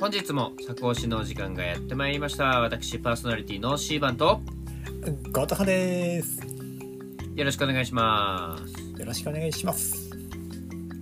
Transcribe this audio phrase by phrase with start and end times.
[0.00, 2.60] 本日も作押しのお時間がやってまいりました。
[2.60, 4.40] 私パーソナリティのシーバンと。
[5.30, 6.40] ゴトハです。
[7.34, 8.98] よろしくお願いします。
[8.98, 10.08] よろしくお願いします。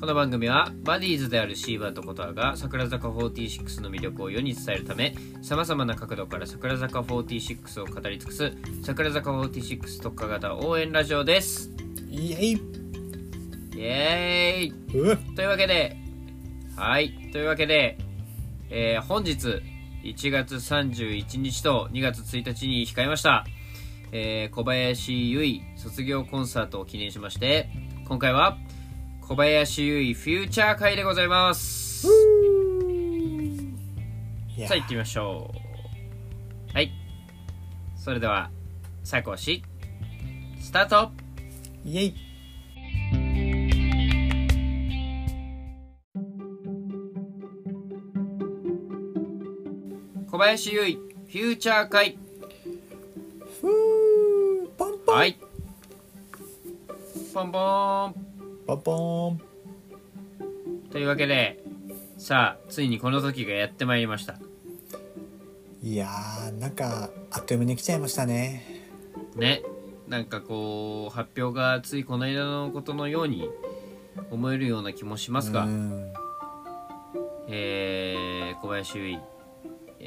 [0.01, 8.53] この番組はバディーズであるシーバンとコトアが桜坂46の魅力を世に伝えるためさまざまな角度から桜坂46を語り尽くす
[8.83, 11.71] 桜坂46特化型応援ラジオです。
[12.11, 12.53] イエイ。
[12.53, 12.61] イ
[13.77, 15.35] エーイ。
[15.37, 15.97] というわけで
[16.75, 17.13] はい。
[17.31, 17.99] というわけで、
[18.71, 19.63] えー本日
[20.03, 23.45] 1月31日と2月1日に控えました、
[24.13, 27.71] えー小林由衣卒業コンサートを記念しまして
[28.07, 28.57] 今回は
[29.23, 32.07] 小林由衣フューチャー会でございます。
[34.67, 36.73] さあ行ってみましょう。
[36.75, 36.91] はい。
[37.97, 38.51] それでは
[39.05, 39.63] 最高し
[40.61, 41.13] スタート。
[41.85, 42.28] イエイ。
[50.39, 52.17] 小林由衣フューチャー会
[53.61, 55.17] ふーポンポン。
[55.17, 55.37] はい。
[57.35, 58.15] ポンポーン。
[58.65, 59.41] ポンポン。
[60.93, 61.61] というわけで
[62.19, 64.37] さあついにこの時がやってまいりました。
[65.83, 68.63] いやー、なんか、あっという間に来ちゃいましたね。
[69.35, 69.63] ね。
[70.07, 73.51] なんかこう発表がついこの間のことのように
[74.31, 76.13] 思えるような気もしますが、うん。
[77.49, 79.38] えー小林優衣、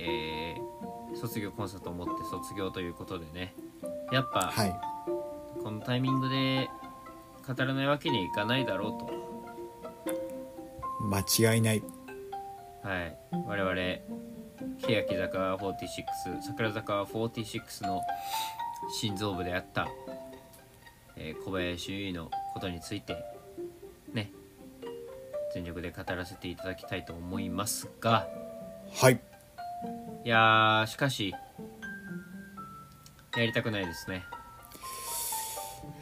[0.02, 0.72] えー
[1.14, 3.54] 卒業コンサートをもって卒業ということでね
[4.12, 4.80] やっぱ、はい。
[5.62, 6.70] このタイミングで
[7.46, 8.98] 語らないわけにはいかないだろ
[11.02, 11.20] う間
[11.54, 11.82] 違いない。
[11.82, 11.88] と
[12.88, 13.76] はい我々
[14.80, 18.02] 欅坂46桜坂46の
[19.00, 19.88] 心臓部であった、
[21.18, 23.18] えー小林優衣のことについて
[24.14, 24.32] ね
[25.54, 28.28] 全力で語らせていただきたいと思いますが
[28.94, 29.22] はい。
[30.24, 31.34] いやーしかし
[33.36, 34.24] やりたくないですね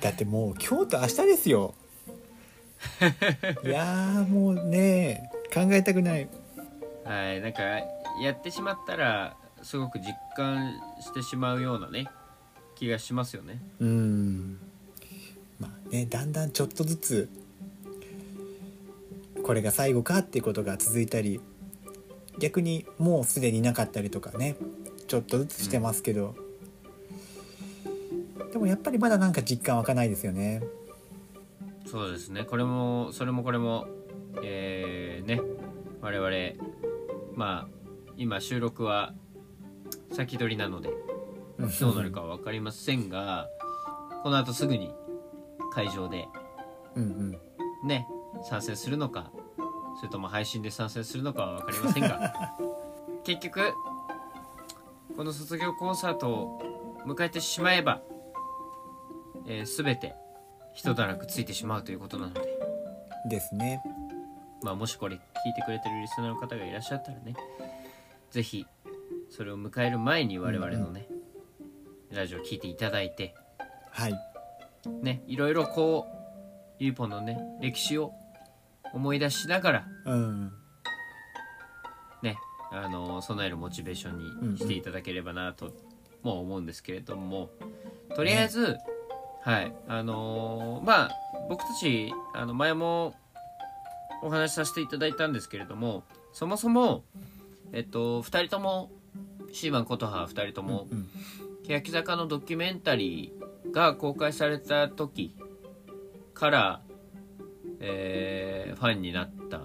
[0.02, 1.74] だってもう今日と明日ですよ。
[3.66, 6.29] いやー、もうね、考えたくない。
[7.03, 7.62] はいなんか
[8.22, 12.08] やってしまったらすごく実感してしまうようなね
[12.75, 14.59] 気がしますよねうん。
[15.59, 17.29] まあね、だんだんちょっとずつ。
[19.44, 21.41] これが最後かっていうことが続いたり
[22.40, 24.56] 逆にもうすでになかったりとかね
[25.08, 26.36] ちょっとずつしてますけど、
[28.52, 30.64] でもやっぱりまだなんか実感湧かないですよね。
[31.86, 32.44] そうですね。
[32.44, 33.88] これもそれもこれも
[34.44, 35.42] えー、ね。
[36.02, 36.30] 我々
[37.36, 37.68] まあ
[38.16, 39.14] 今収録は
[40.12, 40.90] 先取りなので
[41.80, 43.50] どうなるかは分かりませんが
[44.24, 44.94] この後すぐに
[45.74, 46.28] 会場で
[46.96, 47.04] うん
[47.84, 47.88] うん。
[47.88, 48.08] ね
[48.50, 49.32] 参戦するのか
[50.00, 52.56] それとも配信で参戦するのかは分かりませんが。
[53.26, 53.74] 結局
[55.18, 56.62] この卒業コンサートを
[57.06, 58.02] 迎えてしまえば、
[59.46, 60.16] えー、全て
[60.74, 62.58] 一段落ついてしまうということなので、
[63.28, 63.84] ですね。
[64.62, 67.34] まあ、もしこれ聞いてくれてるリスナーの方がいらっしゃったらね
[68.30, 68.66] 是非
[69.30, 71.08] それを迎える前に我々のね、
[72.12, 73.36] ラジオ聞いていただいて
[73.92, 74.14] はい。
[75.02, 78.14] ねいろいろこうゆいぽんのね歴史を
[78.94, 80.52] 思い出しながらうん。
[82.22, 82.38] ね
[82.72, 85.72] あの備えるモチベーションにしていただければなと
[86.24, 87.50] も思うんですけれども
[88.16, 88.78] とりあえず、
[89.44, 91.10] はいあのーまあ
[91.50, 93.16] 僕たちあの前も
[94.22, 97.04] お話しさせていただいたんですけれどもそもそも
[97.72, 98.92] えっと2人とも
[99.52, 101.10] シーマン琴葉2人ともうん。
[101.68, 105.36] 欅坂のドキュメンタリーが公開された時
[106.34, 106.82] から、
[107.79, 109.62] えーファンになった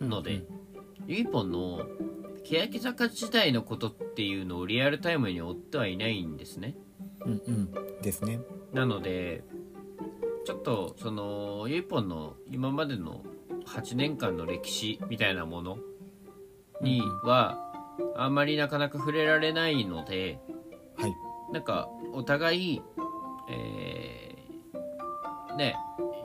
[0.00, 0.44] ので、
[1.06, 1.86] ゆいぽんの
[2.44, 6.76] 欅坂時代のことっていうのをリアルタイムに追ってはいないんですね。
[7.24, 7.72] うんうん。
[8.02, 8.40] ですね。
[8.72, 9.44] なので
[10.44, 13.22] ちょっとそのゆいぽんの今までの
[13.66, 15.78] 8年間の歴史みたいなもの
[16.80, 17.58] には
[18.16, 20.38] あんまりなかなか触れられないので
[20.96, 21.14] はい。
[21.52, 22.82] なんかお互い
[23.50, 25.76] えーね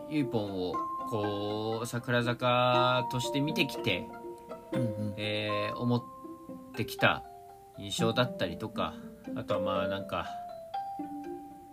[0.10, 0.74] ゆいぽんを
[1.10, 4.08] こう桜坂として見てきて
[4.72, 5.14] うんうん。
[5.18, 6.04] えー思っ
[6.76, 7.24] てきた
[7.78, 8.94] 印象だったりとか
[9.36, 10.28] あとはまあなんか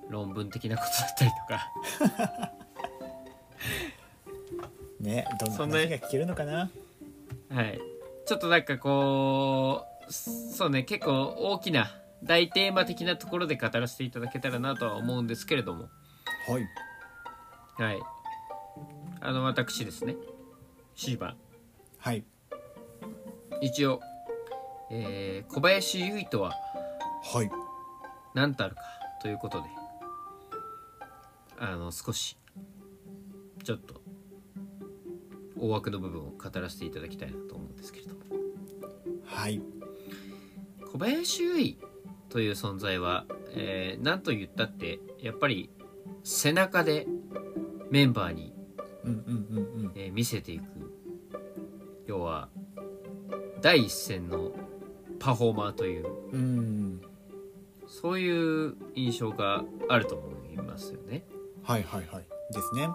[0.08, 2.52] 論文的なことだったりとか。
[5.00, 6.70] ねどんなそんな話が聞けるのかな？
[7.50, 7.78] はい。
[8.26, 11.90] ちょっとなんかこうそうね結構大きな
[12.22, 15.88] 大テーマ的なところで語らせていただけたらなとは思うんですけれども。
[16.48, 16.66] はい。
[17.82, 18.00] はい
[19.20, 20.16] あの私ですね。
[20.94, 21.36] シーバン
[21.98, 22.24] はい。
[23.60, 24.00] 一応
[24.90, 26.52] えー小林優衣とは
[27.32, 27.50] はい。
[28.34, 28.82] 何たるか
[29.22, 29.68] ということで
[31.58, 32.36] あの少し
[33.64, 34.00] ちょっと
[35.58, 38.20] 大枠の部分を語らせていただきたいなと思うんですけれども。
[39.24, 39.60] はい。
[40.92, 41.74] 小林優衣
[42.28, 45.70] という存在は、えー、何と言ったってやっぱり
[46.24, 47.06] 背中で
[47.90, 48.52] メンバーに、
[49.94, 50.64] えー見せていく。
[52.06, 52.48] 要は
[53.62, 54.52] 第一線の
[55.18, 56.06] パフォーマーという。
[56.32, 57.00] うん。
[57.86, 61.24] そういう印象があると思いますよね。
[61.62, 62.24] はいはいはい。
[62.52, 62.88] ですね。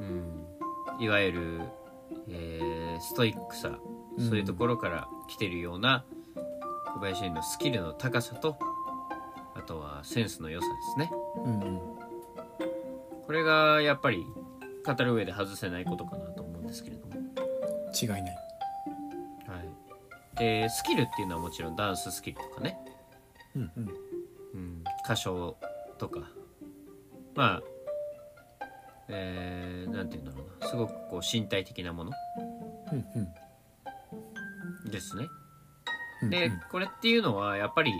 [0.00, 1.60] うん、いわゆる、
[2.28, 3.78] えーストイックさ、
[4.16, 4.28] うん。
[4.28, 6.04] そういうところから来てるような
[6.94, 8.58] 小林のスキルの高さと
[9.54, 11.10] あとはセンスの良さですね。
[11.44, 11.80] うんうん。
[13.26, 14.26] これがやっぱり
[14.84, 17.14] 語る上で外せないことかなと思うんですけれども、
[18.00, 18.22] 違いない。
[18.22, 18.30] は
[20.34, 22.78] い、でスキルっていうのはもちろんダンススキルとかね、
[23.54, 23.88] うんうん。
[24.54, 25.56] うん、歌唱
[25.98, 26.20] とか。
[27.34, 27.62] まあ
[29.08, 30.68] えー、なんて言うんだろうな。
[30.68, 32.12] すごくこう身体的なもの。
[32.92, 33.04] うん
[34.84, 34.90] うん。
[34.90, 35.24] ですね。
[36.22, 37.92] うんでこれっていうのはやっぱり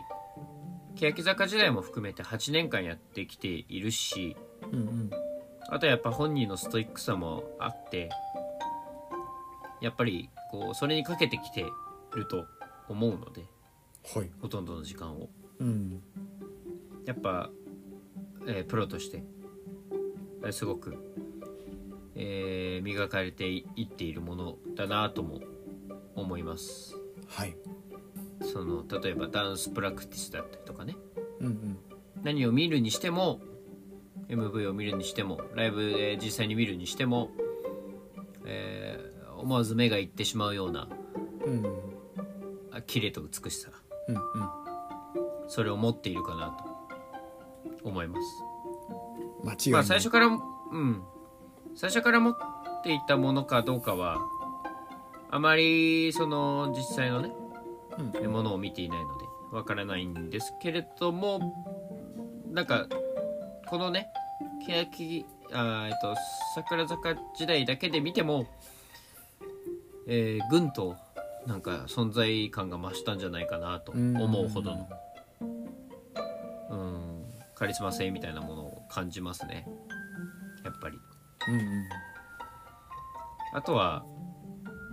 [0.94, 4.36] 欅坂時代も含めて8年間やってきているし
[4.70, 5.10] うんうん
[5.72, 8.10] あとはやっぱ本人のストイックさもあって
[9.80, 11.64] やっぱりこうそれにかけてきて
[12.14, 12.44] ると
[12.88, 13.46] 思うので
[14.14, 14.30] はい。
[14.40, 15.28] ほとんどの時間を。
[15.60, 16.02] うん。
[17.06, 17.50] やっぱ、
[18.46, 19.22] えープロとして
[20.44, 20.96] えーすごく、
[22.16, 25.40] えー磨かれていっているものだなとも
[26.16, 26.96] 思います。
[27.28, 27.56] はい。
[28.42, 30.96] その例えばダンスプラクティスだったりとかね。
[31.40, 31.78] うんうん。
[32.22, 33.40] 何を見るにしても
[34.32, 37.30] MV を見るにしてもライブで実際に見るにしても、
[38.46, 39.12] えー
[39.42, 40.86] 思わず目がいってしまうような
[41.44, 41.66] うん。
[42.70, 43.70] あ綺麗と美しさ。
[44.08, 44.22] うんうん。
[45.48, 46.64] それを持っているかなと
[47.82, 48.22] 思います。
[49.44, 49.72] 間違いない。
[49.72, 50.30] まあ最初からう
[50.78, 51.02] ん。
[51.74, 52.36] 最初から持っ
[52.84, 54.18] ていたものかどうかは
[55.30, 57.32] あまりその実際のね
[58.22, 58.30] うん。
[58.30, 61.40] ものを見ていないのでわからないんですけれども
[62.52, 62.86] なんか
[63.66, 64.06] このね
[64.66, 66.14] 欅あーえっと
[66.54, 68.46] 桜坂時代だけで見ても
[70.06, 70.96] えー、ぐんと
[71.46, 74.88] なんか存在感が増したんじゃないかなと思うほどの。
[76.70, 77.24] うん。
[77.54, 79.66] カリスマ性みたいなものを感じますね。
[80.64, 80.98] やっぱり。
[81.48, 81.88] うんうん。
[83.54, 84.04] あとは、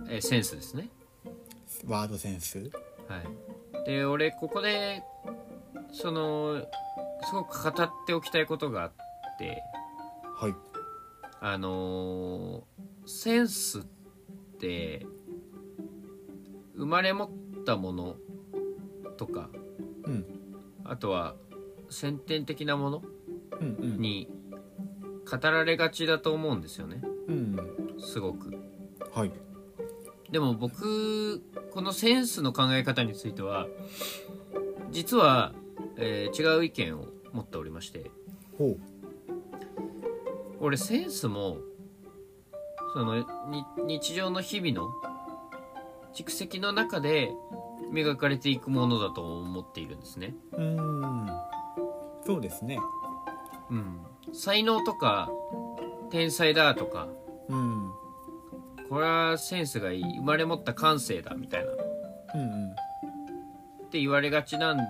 [0.08, 0.88] えーセンスですね。
[1.86, 2.58] ワードセンス？
[2.58, 3.18] は
[3.82, 5.02] い、で俺ここで
[5.92, 6.60] その
[7.24, 8.92] すごく語っておきたいことがあっ
[9.40, 9.62] て。
[10.38, 10.54] はい。
[11.40, 13.82] あのーセンスっ
[14.60, 15.04] て
[16.76, 17.30] 生まれ持っ
[17.64, 18.16] たもの
[19.16, 19.48] とか
[20.04, 20.26] うん。
[20.84, 21.34] あとは
[21.88, 23.02] 先天的なもの
[23.80, 24.28] に
[25.28, 27.02] 語られがちだと思うんですよね。
[27.26, 27.56] うん。
[27.98, 28.54] すごく。
[29.12, 29.32] はい。
[30.30, 31.40] でも僕
[31.72, 33.66] このセンスの考え方については
[34.90, 35.52] 実は、
[35.96, 38.10] えー違う意見を持っておりまして。
[38.56, 38.76] ほ
[40.60, 41.58] 俺センスも
[42.92, 43.16] その
[43.48, 44.92] に日常の日々の
[46.14, 47.30] 蓄積の中で
[47.90, 50.34] 磨かれていくものだと思っているんですね。
[50.52, 51.28] うん。
[52.24, 52.78] そうですね。
[53.70, 54.00] うん、
[54.32, 55.30] 才能とか
[56.10, 57.08] 天才だとか。
[57.48, 57.90] うん。
[58.88, 60.02] これはセンスがいい。
[60.18, 61.70] 生まれ持った感性だみたいな。
[61.70, 61.76] っ
[62.34, 62.74] うんうん。
[63.90, 64.86] て言われがちなんです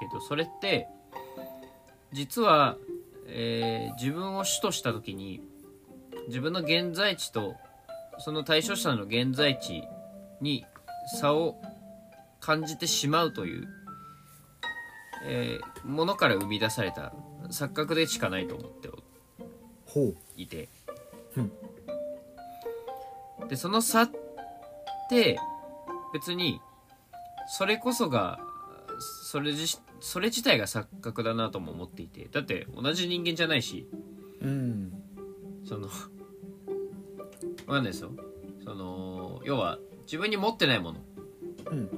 [0.00, 0.88] けどそれって
[2.12, 2.76] 実は、
[3.30, 5.42] えー自分を主とした時に
[6.28, 7.56] 自分の現在地と
[8.18, 9.84] その対象者の現在地
[10.40, 10.64] に
[11.18, 11.56] 差を
[12.40, 13.68] 感じてしまうという、
[15.26, 17.12] えーものから生み出された
[17.48, 18.90] 錯覚でしかないと思って
[20.36, 20.68] いて、
[21.36, 21.40] う。
[21.40, 21.52] ん
[23.48, 24.10] でその差っ
[25.08, 25.38] て
[26.12, 26.60] 別に
[27.48, 28.38] それこそが
[29.24, 33.88] それ自それ自体が錯覚だなとも思っていてだって同じ人間じゃないし
[34.40, 34.92] うん。
[35.64, 35.88] その
[37.66, 38.10] わかんないですよ。
[38.64, 41.00] その要は自分に持ってないもの。
[41.70, 41.90] うん。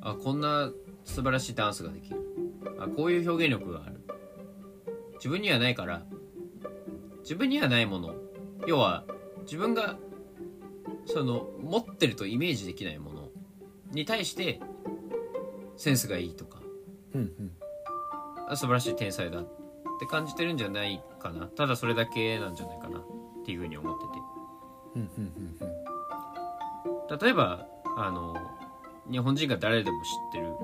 [0.00, 0.70] あこんな
[1.04, 2.16] 素晴らしいダンスができる。
[2.78, 4.00] あこういう表現力がある。
[5.14, 6.04] 自分にはないから
[7.20, 8.14] 自分にはないもの。
[8.66, 9.04] 要は
[9.42, 9.98] 自分が
[11.06, 13.28] その持ってるとイメージできないもの
[13.92, 14.60] に対して
[15.76, 16.60] センスがいいとか
[17.14, 17.52] うんうん。
[18.48, 19.46] あ素晴らしい天才だっ
[20.00, 21.46] て感じてるんじゃないかな。
[21.46, 22.98] ただそれだけなんじゃないかな。
[22.98, 23.02] っ
[23.44, 24.10] ていうふうに思ってて。
[24.96, 25.84] うんうんうん
[27.20, 27.66] 例えば
[27.96, 28.34] あの
[29.10, 30.54] 日本人が誰でも知ってる。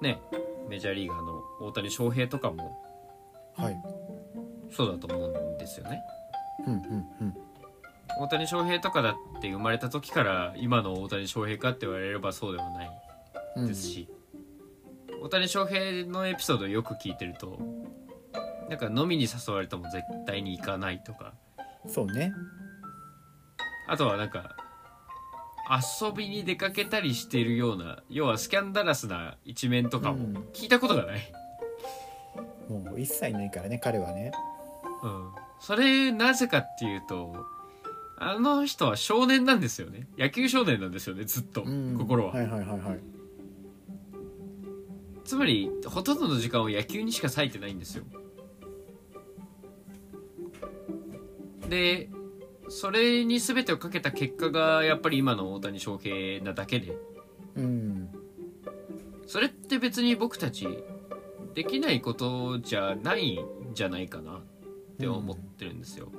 [0.00, 0.20] ね。
[0.68, 2.82] メジャーリーガーの大谷翔平とかも。
[3.54, 3.82] はい。
[4.70, 6.00] そうだと思うんですよね。
[6.66, 6.80] うんうん
[7.20, 7.36] うん。
[8.18, 12.90] 大谷翔平とかだって生まれた時から今の大谷翔平かって言われればそうではない
[13.56, 14.08] うんですし、
[15.22, 17.58] 大谷翔平のエピソードをよく聞いてると
[18.68, 21.34] なんか飲みに誘われても絶対に行かないとか。
[21.86, 22.32] そうね。
[23.88, 24.56] あとはなんか
[26.00, 30.34] 遊びに出かけたりしているような要はスキャンダラスな一面とかもうん。
[30.52, 31.32] 聞いたことがない、
[32.68, 34.32] もう一切ないからね彼はね。
[35.02, 37.34] うん、それなぜかっていうと
[38.18, 40.06] あの人は少年なんですよね。
[40.18, 41.96] 野球少年なんですよねずっと、うん。
[41.98, 43.00] 心は、はいはいはいはい
[45.24, 48.04] つまりほとんどの時間を野球にしか割いてないんですよ。
[51.68, 52.10] で
[52.68, 56.96] それに全てをかけた結果がやっぱり今の大谷翔平なだけで。
[57.56, 58.08] うん。
[59.26, 60.66] それって別に僕たち
[61.54, 64.42] できないことじゃないんじゃないかなっ
[64.98, 66.10] て思ってるんですよ。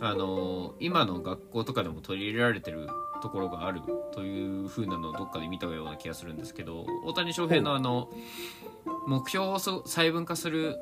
[0.00, 2.88] あの今の学校とかでも取り入れられてる
[3.22, 3.80] ところがある
[4.12, 8.10] というふうなのをどっかで見たような気がするんですけど大谷翔平のあの
[9.06, 10.76] 目標を細分化する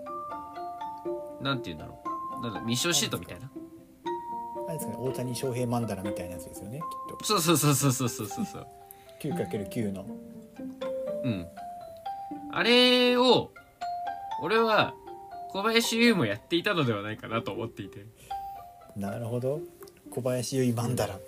[1.41, 2.03] なんて言うんだろ
[2.43, 2.51] う。
[2.51, 3.51] なんミッションシートみたいな。
[4.69, 6.83] あれですかね、大谷翔平マンダラみたいなやつですよねき
[7.15, 7.25] っと。
[7.25, 8.67] そうそうそうそうそうそうそう
[9.21, 10.07] 9×9 の。
[11.25, 11.47] うん。
[12.53, 13.53] あれを
[14.43, 14.95] 俺は
[15.51, 18.07] 小林優もやっていたのではないかなと思っていて。
[18.97, 19.61] なるほど。
[20.11, 21.19] 小林優曼マンダラ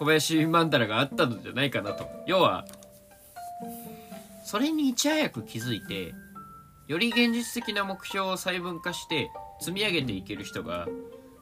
[0.00, 2.08] 小林優マンダラがあったのじゃないかなと。
[2.26, 2.64] 要は、
[4.42, 6.14] それにいち早く気づいて、
[6.88, 9.30] より現実的な目標を細分化して
[9.60, 10.88] 積み上げていける人が、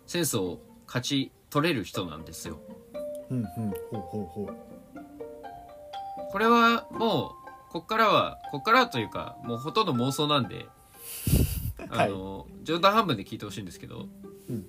[0.08, 2.58] センスを勝ち取れる人なんですよ。
[3.30, 4.50] うんうんほうほうほ
[6.32, 7.36] これはも
[7.68, 10.66] う、こっからは、こっからはというか、もうほとんど妄想なんで、
[11.90, 14.08] あの、冗談半分で聞いてほしいんですけど、
[14.50, 14.66] うん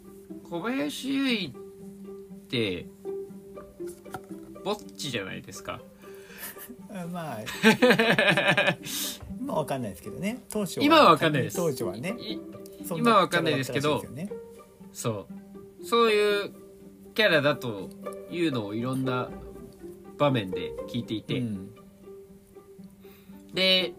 [0.48, 2.88] 小林優衣って、
[4.63, 5.82] ぼっちじゃないですか。
[6.89, 7.39] まあ
[9.42, 10.44] まあわかんないですけどね。
[10.50, 11.58] 当初今はわかんないです。
[11.58, 12.16] 当初はね。
[12.96, 14.32] 今はわかんないですけどね。
[14.94, 15.28] そ
[15.82, 15.86] う。
[15.86, 16.54] そういう
[17.16, 17.89] キャラだと
[18.32, 19.30] いうのをいろんな
[20.18, 21.72] 場面で聞いていて、うん。
[23.54, 23.94] で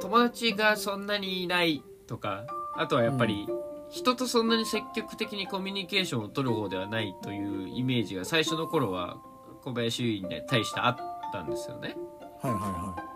[0.00, 3.48] 友達がそんなにいないとかあとはやっぱり
[3.90, 9.16] 人とそんなに積極的にコミュニケーションを取る方ではないというイメージが最初の頃は
[9.62, 10.96] 小林優衣に対してあっ
[11.32, 11.96] たんですよね。
[12.40, 13.08] はいはいは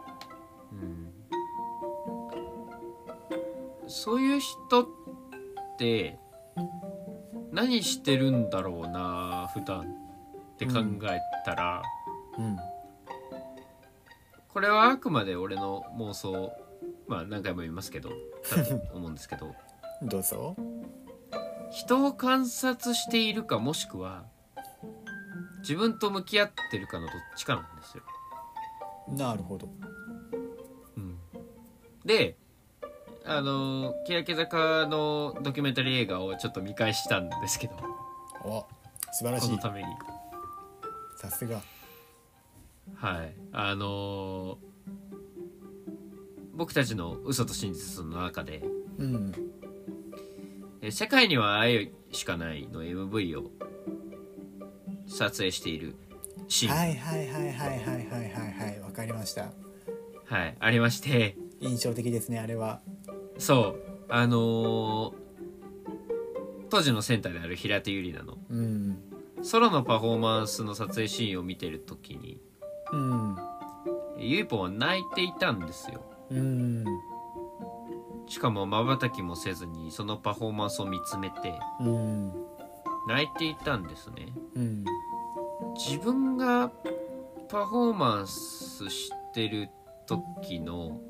[3.87, 4.88] そういう人っ
[5.78, 6.18] て
[7.52, 11.82] 何してるんだろうな普段って考えたら、
[12.38, 12.56] いうん。
[14.49, 16.52] これはあくまで俺の妄想。
[17.06, 19.54] まあ何回も言いますけどだと思うんですけど。
[20.02, 20.56] どうぞ。
[21.70, 24.25] 人を観察しているかもしくは
[25.62, 28.02] 自分と向き合ってるかのどっちかなんですよ。
[29.09, 29.69] なるほど。
[30.97, 31.19] うん、
[32.04, 32.37] で
[33.25, 37.75] あの欅坂のドキュメンタリー映画をちょっと見返したんですけど。
[38.45, 38.66] お
[39.12, 39.49] 素晴らしい。
[39.49, 39.88] このために。
[41.16, 41.61] さすが。
[42.97, 43.35] はい。
[43.52, 44.59] あの
[46.54, 48.62] 僕たちの嘘と真実の中で
[48.99, 49.33] うん。
[50.83, 53.50] え世界には愛しかないの MV を
[55.12, 55.95] 撮影している
[56.49, 58.71] シーン、はいはいはいはいはいはいはい。
[58.71, 59.52] はいわかりました。
[60.25, 61.37] はい、ありまして。
[61.61, 62.81] 印象的ですねあれは。
[63.38, 63.81] そう。
[64.09, 65.23] あのー
[66.71, 68.42] 当時のセンターである平手友梨奈の。
[68.49, 68.99] うん。
[69.42, 72.40] ソロのパフォーマンスの撮影シーンを見てる時に
[72.92, 73.37] うん。
[74.19, 76.02] ゆいぽんは泣いていたんですよ。
[76.31, 76.85] うん。
[78.26, 82.33] しかもまばたきもせずにそのパフォーマンスを見つめてうん。
[83.07, 84.33] 泣いていたんですね。
[84.54, 84.85] うん
[85.75, 86.71] 自分が
[87.49, 89.69] パフォーマンスしてる
[90.07, 91.00] 時の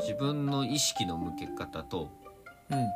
[0.00, 2.10] 自分の意識の向け方と
[2.70, 2.86] うんうん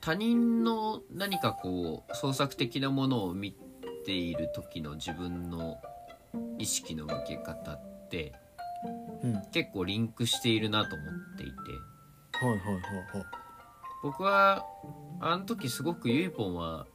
[0.00, 3.56] 他人の何かこう創作的なものを見
[4.04, 5.78] ている時の自分の
[6.58, 8.34] 意識の向け方って
[9.50, 11.08] 結構リンクしているなと思っ
[11.38, 11.54] ていて。
[12.44, 13.26] はいはいはいはい。
[14.02, 14.66] 僕は
[15.20, 16.86] あの時すごくゆいぽんは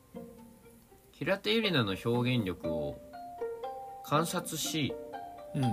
[1.20, 2.98] 平手友梨奈の表現力を
[4.06, 4.94] 観察し
[5.54, 5.64] うん。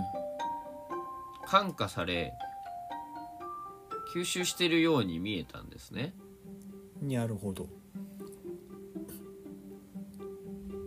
[1.47, 2.35] 感化され
[4.13, 6.15] 吸収しているように見えたんですね。
[7.01, 7.69] なるほど。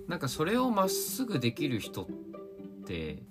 [0.10, 2.08] なんかそれをまっすぐできる人っ
[2.86, 3.24] て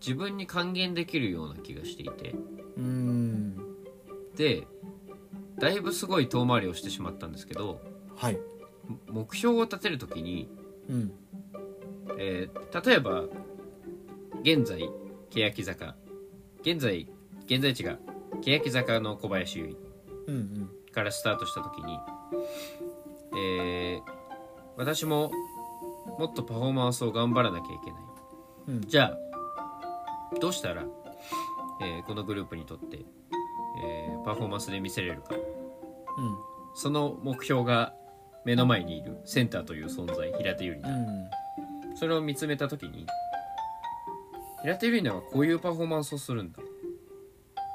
[0.00, 2.34] 自分に還元できるような気がしていて。
[2.76, 3.56] うん。
[4.36, 4.66] で
[5.58, 7.80] だいぶすごい遠回りをしてしまったんですけど
[8.16, 8.38] はい。
[9.08, 10.48] 目標を立てる時に、
[10.88, 11.12] うん。
[12.18, 13.24] えー例えば
[14.42, 14.88] 現在
[15.30, 15.96] 欅坂。
[16.60, 17.08] 現在
[17.46, 17.98] 現在地が
[18.42, 19.76] 欅坂の小林優
[20.26, 20.44] うんうん。
[20.46, 21.98] 衣からスタートした時に、
[23.36, 24.14] えー
[24.76, 25.30] 私も
[26.18, 28.02] もっとパフォーマンスを頑張らなきゃいけない。
[28.68, 28.80] うん。
[28.82, 29.14] じゃ
[30.32, 30.84] あどうしたら、
[31.80, 32.98] えーこのグループにとって、
[33.84, 35.34] えーパフォーマンスで見せれるか。
[35.34, 35.40] うん。
[36.74, 37.94] その目標が
[38.44, 41.30] 目の前にいるセンターという存在平手友梨う奈ん。
[41.96, 43.06] それを見つめた時に
[44.62, 46.58] 平手友梨奈はこういうパフォーマンスをするんだ。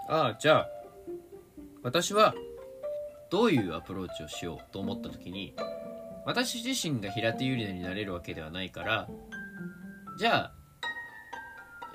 [0.07, 0.69] ああじゃあ
[1.83, 2.33] 私は
[3.29, 5.53] どういうアプローチをしようと思った時に
[6.25, 9.07] 私自身が平手友梨奈になれるわけではないから
[10.17, 10.53] じゃあ、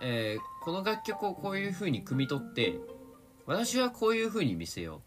[0.00, 2.78] えーこの楽曲をこういう風に汲み取って
[3.44, 5.02] 私はこういう風に見せよ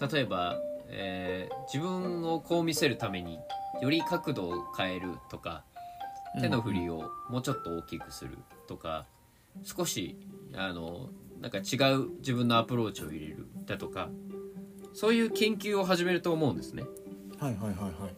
[0.00, 0.14] う。
[0.14, 0.56] 例えば、
[0.92, 3.38] えー自分をこう見せるために
[3.80, 5.64] より角度を変えるとか
[6.40, 9.06] 手の振りをもうちょっと大きくするとか
[9.62, 10.18] 少し
[10.54, 11.08] あの
[11.40, 14.08] なんか違う自分のアプローチを入れるだとか
[14.92, 16.84] そういう研究を始めると思うんですね。
[17.38, 18.14] はいはいはいはい。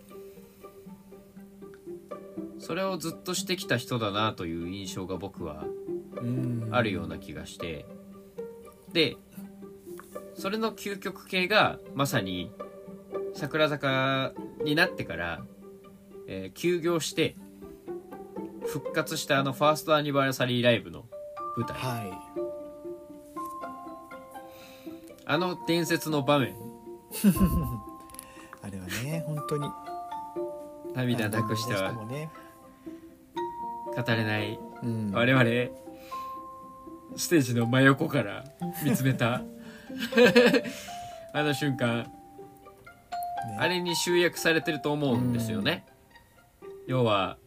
[2.58, 5.64] それをずっとしてきた人だなという印象が僕は
[6.16, 6.68] うん。
[6.72, 7.86] あるような気がして。
[8.92, 9.16] で
[10.34, 12.50] それの究極系がまさに
[13.34, 14.32] 桜坂
[14.64, 15.42] になってから、
[16.28, 17.36] えー休業して
[18.66, 21.04] 復活したあのファーストアニバーサリーライブの
[21.56, 21.76] 舞台。
[21.76, 22.20] は
[25.26, 26.50] あの伝説の場面。
[26.50, 26.54] い
[28.62, 29.70] あれはね本当に。
[30.94, 32.06] 涙なくしては語
[34.08, 34.58] れない。
[34.82, 35.44] うん、我々
[37.16, 38.44] ステージの真横から
[38.84, 39.42] 見つめた。
[41.32, 42.23] あの瞬間ね
[43.58, 45.84] あれに集約されてると思うんですよね。
[46.86, 47.38] 要は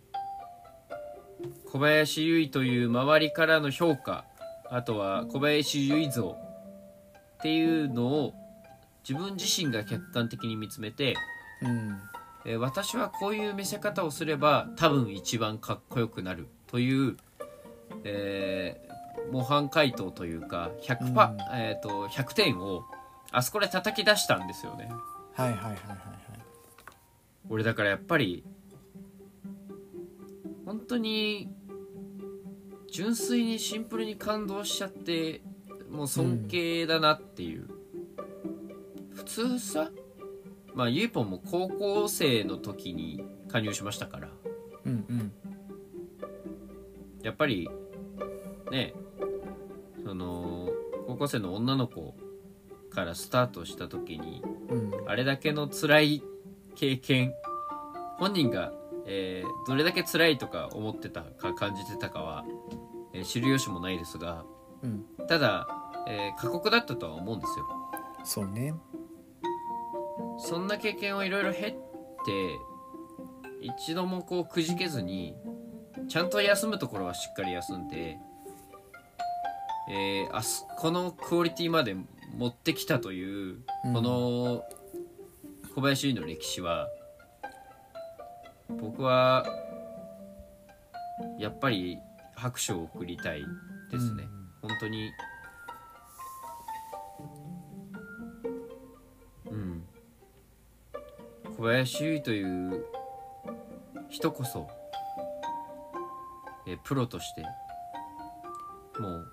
[1.66, 4.26] 小林結衣という周りからの評価
[4.70, 6.38] あとは小林結衣像
[7.38, 8.34] っていうのを
[9.08, 11.16] 自分自身が客観的に見つめて、
[11.62, 11.98] うん
[12.46, 17.18] えー私はこういう見せ方をすれば多分一番かっこよくなるという、
[18.06, 18.88] えー
[19.32, 22.86] 模範解答というか100%、パうんえー、と100点を
[23.32, 24.90] あそこで叩き出したんですよね。
[25.38, 25.78] はいはいはいはいはい。
[27.48, 28.44] 俺だからやっぱり
[30.66, 31.54] 本当に
[32.92, 35.42] 純粋にシンプルに感動しちゃって
[35.92, 37.68] もう尊敬だなっていう、
[39.14, 39.92] 普通さ
[40.74, 44.30] まあゆいぽんも高校生の時に加入しましたから。
[44.86, 45.32] うんうん。
[47.22, 47.70] やっぱり
[48.72, 48.96] ね
[50.04, 50.70] その
[51.06, 52.16] 高校生の女の子
[52.90, 54.92] からスタートした時にうん。
[55.08, 56.24] あれだけの辛い
[56.76, 57.34] 経験。
[58.18, 58.72] 本人が、
[59.06, 62.46] えーどれだけ辛いとか思ってたか感じてたかは、
[63.14, 64.44] えー知る由もないですが
[64.84, 65.06] うん。
[65.28, 65.68] ただ、
[66.08, 67.66] えー過酷だったとは思うんですよ。
[68.24, 68.74] そうね。
[70.40, 71.78] そんな経験をいろいろ経って
[73.62, 75.36] 一度もこうくじけずに
[76.10, 78.18] ちゃんと休むところはしっかり休んで、
[79.90, 81.96] えーあすこのクオリティまで
[82.36, 83.94] 持ってきたといううん。
[83.94, 84.64] この
[85.76, 86.88] 小林優の歴史は
[88.70, 89.46] 僕は
[91.40, 92.00] やっぱり
[92.36, 93.46] 拍手を送りたい
[93.92, 94.24] ですね、
[94.62, 95.12] 本当に。
[99.50, 99.84] うん。
[101.58, 102.86] 小林優という
[104.10, 104.68] 人こそ
[106.68, 107.44] えプロとして
[109.00, 109.32] もう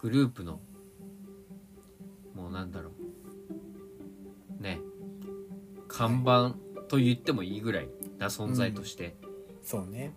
[0.00, 0.60] グループの
[2.58, 2.90] なんだろ
[4.58, 4.62] う。
[4.62, 4.80] ね。
[5.86, 6.56] 看板
[6.88, 9.16] と言ってもいいぐらいな存在として、
[9.62, 10.12] そうね。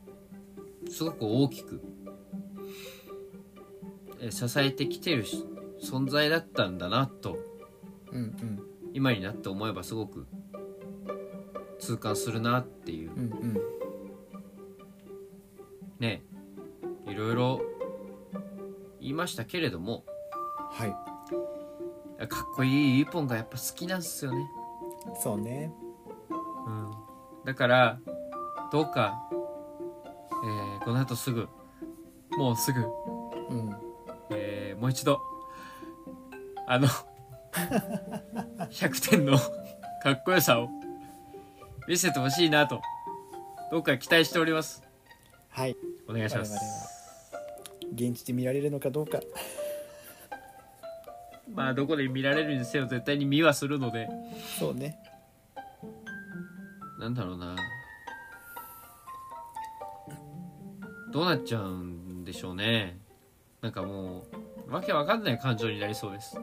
[0.89, 1.81] すごく大きく。
[4.19, 5.47] え支えてきてるし
[5.81, 7.37] 存在だったんだなと。
[8.11, 8.63] うんうん。
[8.93, 10.25] 今になって思えばすごく
[11.79, 13.11] 痛感するなっていう。
[13.11, 13.61] うんうん。
[15.99, 16.23] ね。
[17.07, 17.61] いろいろ
[18.99, 20.05] 言いましたけれども。
[20.71, 21.10] はい
[22.27, 24.49] かっこいい一本がやっぱ好きなんですよね、
[25.21, 25.71] そうね。
[26.67, 26.91] うん、
[27.45, 27.99] だから
[28.71, 29.29] どうか、
[30.43, 31.47] えーこの後すぐ。
[32.37, 32.81] もうすぐ、
[33.49, 33.75] うん。
[34.31, 35.19] えーもう一度。
[36.67, 36.87] あの
[38.71, 40.69] 100点のかっこよさを
[41.87, 42.81] 見せてほしいなと。
[43.71, 44.83] どうか期待しております。
[45.49, 45.75] はい。
[46.07, 46.55] お願いします。
[47.93, 49.19] 現地で見られるのかどうか
[51.53, 54.07] まあどこで見られるにせよ絶対に見はするので。
[54.59, 54.97] そうね。
[56.99, 57.55] なんだろうな。
[61.11, 62.99] どうなっちゃうんでしょうね。
[63.61, 64.25] なんかも
[64.67, 66.37] うわけわかんない感情になりそうです。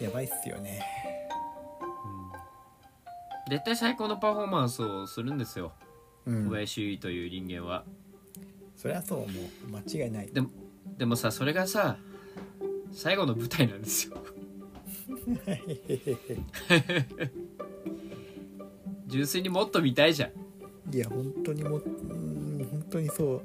[0.00, 0.82] やばいっすよね。
[3.48, 5.72] 絶対最高のパフォーマンスをするんですよ。
[6.26, 6.46] うん。
[6.46, 7.84] 小林優衣という人間は。
[8.76, 10.28] そりゃそうもう間違いない。
[10.28, 10.50] でも
[10.96, 11.96] でもさそれがさ
[12.92, 14.16] 最後の舞台なんですよ
[19.06, 20.30] 純粋にもっと見たいじゃん
[20.94, 23.42] いや本当にもううん本当にそう。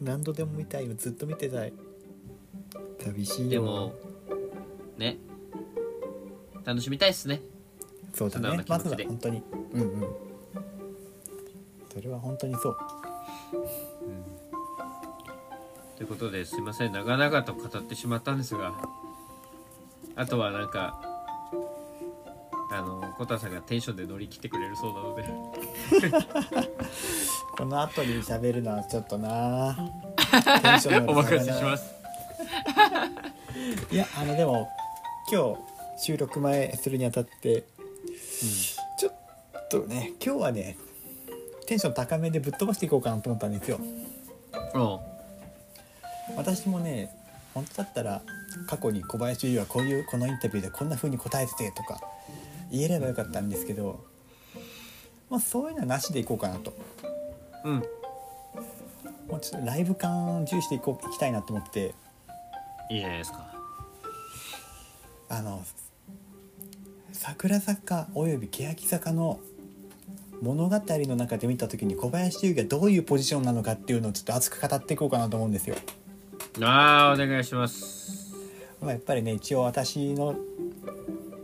[0.00, 0.94] 何度でも見たいよ。
[0.96, 1.72] ずっと見てたい。
[3.00, 3.50] 寂しいよ。
[3.50, 3.94] でも
[4.96, 5.18] ね。
[6.64, 7.40] 楽しみたいっすね。
[8.14, 9.04] そうだ素直なねま気持ちで。
[9.04, 9.42] ずは本当に。
[9.72, 10.16] うんうん。
[11.92, 12.78] それは本当にそう。
[15.96, 16.92] ということですいません。
[16.92, 18.74] 長々と語ってしまったんですが
[20.18, 21.00] あとはなんか
[22.72, 25.24] あのコタさんがテンションで乗り切ってくれるそうなので。
[27.56, 29.76] この後に喋るのはちょっとな。
[30.62, 31.94] テンションのお任せします。
[33.90, 34.68] いやあのでも
[35.32, 35.54] 今
[35.96, 37.64] 日収録前するにあたって、
[38.98, 40.76] ちょっとね今日はね
[41.66, 43.78] テンション高めでぶっ飛ばしていこうかなと思ったんですよ。
[44.74, 44.98] うん。
[46.36, 47.14] 私もね
[47.54, 48.20] 本当だったら
[48.66, 52.00] 過去に小林優はこういうこのインタビューでこんな風に答えててとか
[52.70, 54.04] 言えればよかったんですけど、
[55.30, 56.74] まあ、そういうのはなしでいこうかなと。
[57.64, 57.74] うん。
[59.28, 61.94] もうちょっとライブ感重視でいこういきたいなと思って。
[62.90, 63.54] いいじゃないですか。
[65.30, 65.62] あの
[67.12, 69.40] 桜坂および欅坂の
[70.40, 75.76] 物語の中で見た時に小林優がどういうポジションなのかっていうのをちょっと熱く語っていこうかなと思うんですよ。
[76.60, 78.27] あーお願いします
[78.80, 80.36] まあ、やっぱりね一応私の、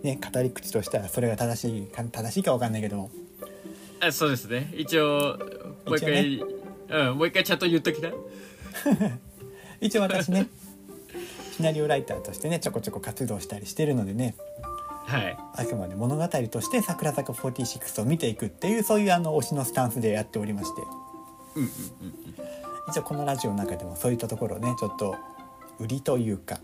[0.03, 2.97] ね、語り口としてはそれが正しいか正しいかわかんないけど。
[2.97, 3.11] も
[4.01, 4.73] あそうですね。
[4.77, 5.39] 一応
[5.87, 8.11] もう一回、うんもう一回ちゃんと言っときな。
[9.81, 10.49] 一応私ね
[11.57, 14.37] シナリオライターとしてねちょこちょこ活動したりしてるのでね。
[15.07, 15.37] はい。
[15.57, 20.83] あくまで物語として桜坂46を見ていくっていうそういうあの推しのスタンスでやっておりまして。
[21.57, 21.71] うんうん。
[22.89, 25.17] 一応このラジオの中でもそういったところをねちょっと
[25.79, 26.59] 売りというか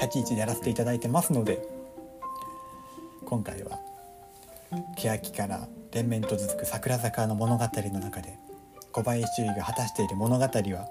[0.00, 1.66] 立ち位置でやらせていただいてますので
[3.24, 3.78] 今回は
[4.96, 8.38] 欅から連綿と続く桜坂の物語の中で
[8.92, 10.88] 小林周囲が果たしている物語は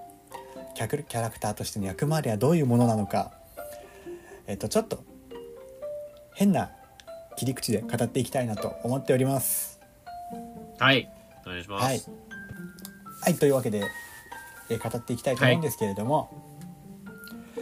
[0.75, 3.31] キャラクターとしての役回りはどういうものなのか
[4.45, 5.03] えっとちょっと
[6.35, 6.71] 変な
[7.35, 9.79] 切り口で語っていきたいなと思っております。
[10.79, 11.09] はい
[11.45, 12.01] お願いします、はい、
[13.21, 13.83] はい、というわけで、
[14.69, 16.46] えー語っていきたいと思うんですけれども、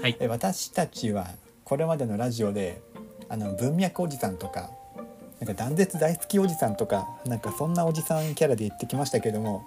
[0.05, 0.17] はい。
[0.19, 1.25] えー私たちは
[1.63, 2.79] これまでのラジオで
[3.27, 4.69] あの文脈おじさんとか
[5.39, 9.65] なんか断絶大好きおじさんとかなんかそんなおじさんキャラで言ってきましたけども、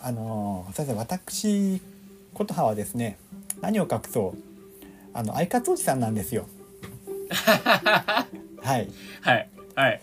[0.00, 1.82] あのー先生私
[2.32, 3.18] 琴葉はですね
[3.60, 4.38] 何を隠そう
[5.12, 6.48] あのアイカツおじさんなんですよ。
[7.28, 8.24] は
[8.78, 8.88] い。
[9.20, 9.50] はい。
[9.74, 10.00] はい。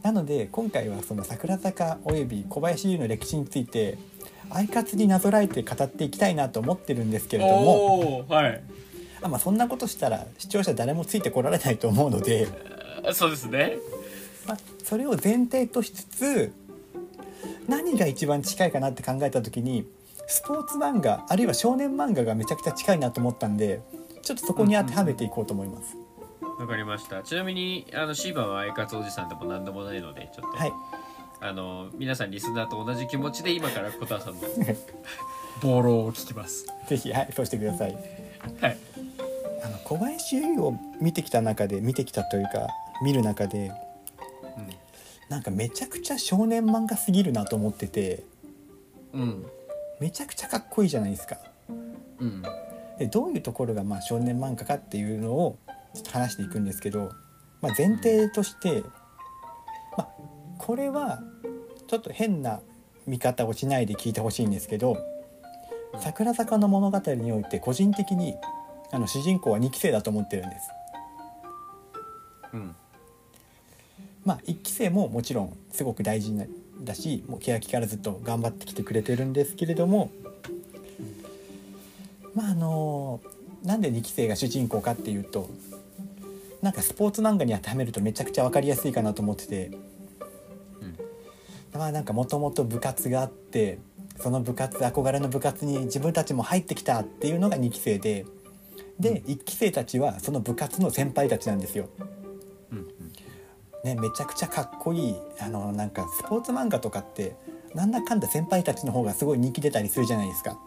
[0.00, 3.98] なので今回はその桜坂および小林優の歴史について
[4.50, 8.62] アイカツになぞらえて語っていきたいなと思ってるんですけれどもはい。
[9.22, 12.48] あ、まあ、そんなことしたら視聴者誰もついてこられないと思うので、
[13.06, 13.78] あそうですね。
[14.46, 16.52] まあ、それを前提としつつ
[17.68, 19.86] 何が一番近いかなって考えた時に
[20.26, 23.80] スポーツ漫画あるいは少年漫画がめちゃくちゃ近いなと思ったんで
[24.22, 25.96] ちょっとそこに当てはめていこうと思います。
[26.58, 27.22] わかりました。
[27.22, 30.72] ちなみにあのシーバーはアイカツおじさんでも何でもないのでちょっと、はい、
[31.40, 34.40] あの皆さんリスナーと同じ気持ちで今からコタさんの
[35.62, 36.66] 暴露を聞きます。
[36.86, 37.94] ぜひ、はい、そうしてください。
[38.60, 38.78] はい。
[39.62, 42.68] あの小林優を見てきた中で見てきたというか
[43.02, 43.72] 見る中で
[45.28, 48.24] なんかめちゃくちゃ少年漫画すぎるなと思ってて
[49.12, 49.46] うん。
[50.00, 51.38] めちゃくちゃかっこいいじゃないですか。
[52.18, 52.42] うん。
[52.98, 55.58] でどういうところがまあ少年漫画かっていうのを
[55.94, 57.10] ちょっと話していくんですけど、
[57.60, 58.82] まあ、前提として、
[59.96, 60.08] まあ、
[60.60, 61.22] これは
[61.88, 62.60] ちょっと変な
[63.06, 64.92] 見方をしないで聞いてほしいんですけど
[65.94, 68.36] うん桜坂の物語において個人的に
[68.92, 70.70] あの主人公は2期生だと思ってるんです。
[72.52, 72.76] うん
[74.24, 76.44] まあ、1期生ももちろんすごく大事な
[76.82, 80.10] だしもう欅からずっと頑張ってきてくれてるんですけれども
[82.34, 83.20] まああの
[83.64, 85.48] なんで2期生が主人公かっていうと
[86.60, 89.89] なんかスポーツ漫画に当てはめるとめちゃくちゃ分かりやすいかなと思っててうん
[91.80, 93.78] はなんかもともと部活があって
[94.18, 98.26] その部活憧れの部活に自分たちも入ってきたっていうのが2期生で
[98.98, 101.88] で1期生たちはその部活の先輩たちなんですよ。
[102.70, 102.86] うんうん
[103.82, 107.34] ね、めちゃくちゃかっこいいあのなんかスポーツ漫画とかって
[107.74, 110.58] なんだかんだ先輩たちの方がすごい人気出たりするじゃないですか。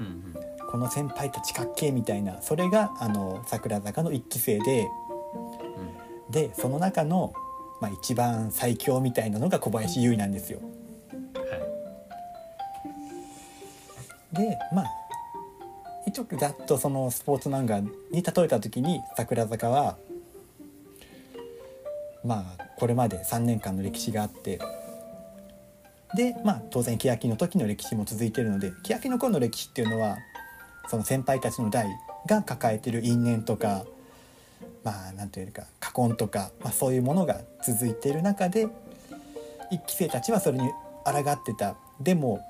[0.00, 4.88] うんうんこの先輩たちかっけえみたいなそれがあの桜坂の1期生で
[6.30, 7.34] でその中の、
[7.82, 10.60] まあ、一番最強みたいなのが小林優衣なんですよ。
[11.34, 11.72] はい
[14.46, 14.86] でまあ
[16.06, 19.98] 一応ざっとそのスポーツ漫画に例えた時に桜坂は
[22.24, 24.58] まあこれまで3年間の歴史があって
[26.16, 30.16] でまあ当然欅の時の歴史も続いてるので欅の頃の歴史っていうのは
[30.88, 31.88] その先輩たちの代
[32.26, 33.84] が抱えてる因縁とか
[34.84, 38.68] まあなんていうか禍根とか、まあ、そういうものが続いている中で
[39.70, 40.70] 一期生たちはそれに
[41.04, 42.40] 抗ってたでも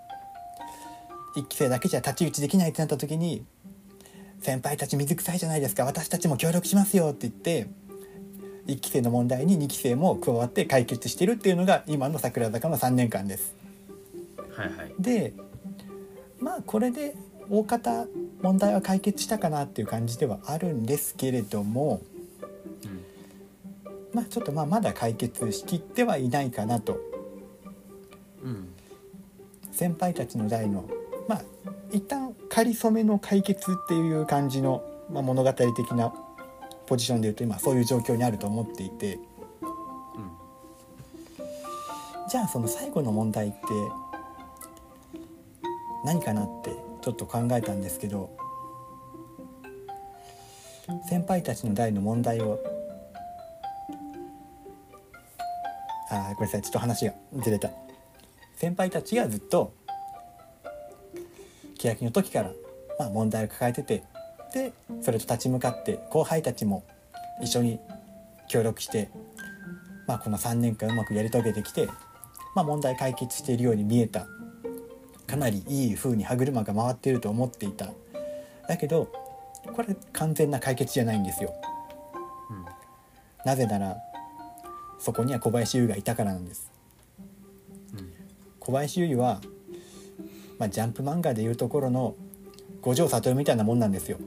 [1.37, 3.45] 一期生だけじゃ太刀打ちできないってなった時に
[4.41, 7.69] 先輩たち水臭いじゃないですか私たちも協力しますよって言って
[8.67, 13.55] 1期生の問題に2期生も加わって解決してるっていうのが今の桜坂の3年間です。
[14.55, 15.33] はいはいで
[16.39, 17.15] まあこれで
[17.49, 18.07] 大方
[18.41, 22.12] 問題は解決したかなっていう感じではあるんですけれどもうん
[24.13, 27.01] まあちょっとまあまだ解決しきってはいないかなと。
[28.43, 28.69] うん。
[29.73, 30.85] 先輩たちの代の
[31.29, 31.43] まあ
[31.91, 36.13] 一旦仮初めの解決っていう感じの、まあ、物語的な
[36.87, 39.19] ポジションでいうと今そういう状況にあると思っていて。
[42.33, 43.59] じゃあその最後の問題って
[46.03, 46.71] 何かなって
[47.03, 48.35] ちょっと考えたんですけど
[51.09, 52.59] 先輩たちの代の問題を。
[56.11, 56.63] あごめんなさい。
[56.63, 57.71] ちょっと話がずれた。
[58.57, 59.75] 先輩たちがずっと
[61.79, 62.53] 欅の時から、
[62.99, 64.05] まあ、問題を抱えてて
[64.55, 66.85] でそれと立ち向かって後輩たちも
[67.43, 67.81] 一緒に
[68.49, 69.11] 協力して、
[70.07, 71.89] まあ、この3年間うまくやり遂げてきて、
[72.55, 74.27] まあ、問題解決しているように見えた。
[75.27, 77.89] かなりいい風に歯車が回っていると思っていた。
[78.69, 79.11] だけど
[79.71, 81.55] これ完全な解決じゃないんですよ。
[82.51, 82.65] うん
[83.45, 83.97] なぜなら
[84.99, 86.71] そこには小林優がいたからなんです。
[87.95, 88.13] うん
[88.61, 89.41] 小林優衣は、
[90.59, 92.15] まあ、ジャンプ漫画でいうところの
[92.81, 94.19] 五条悟みたいなもんなんですよ。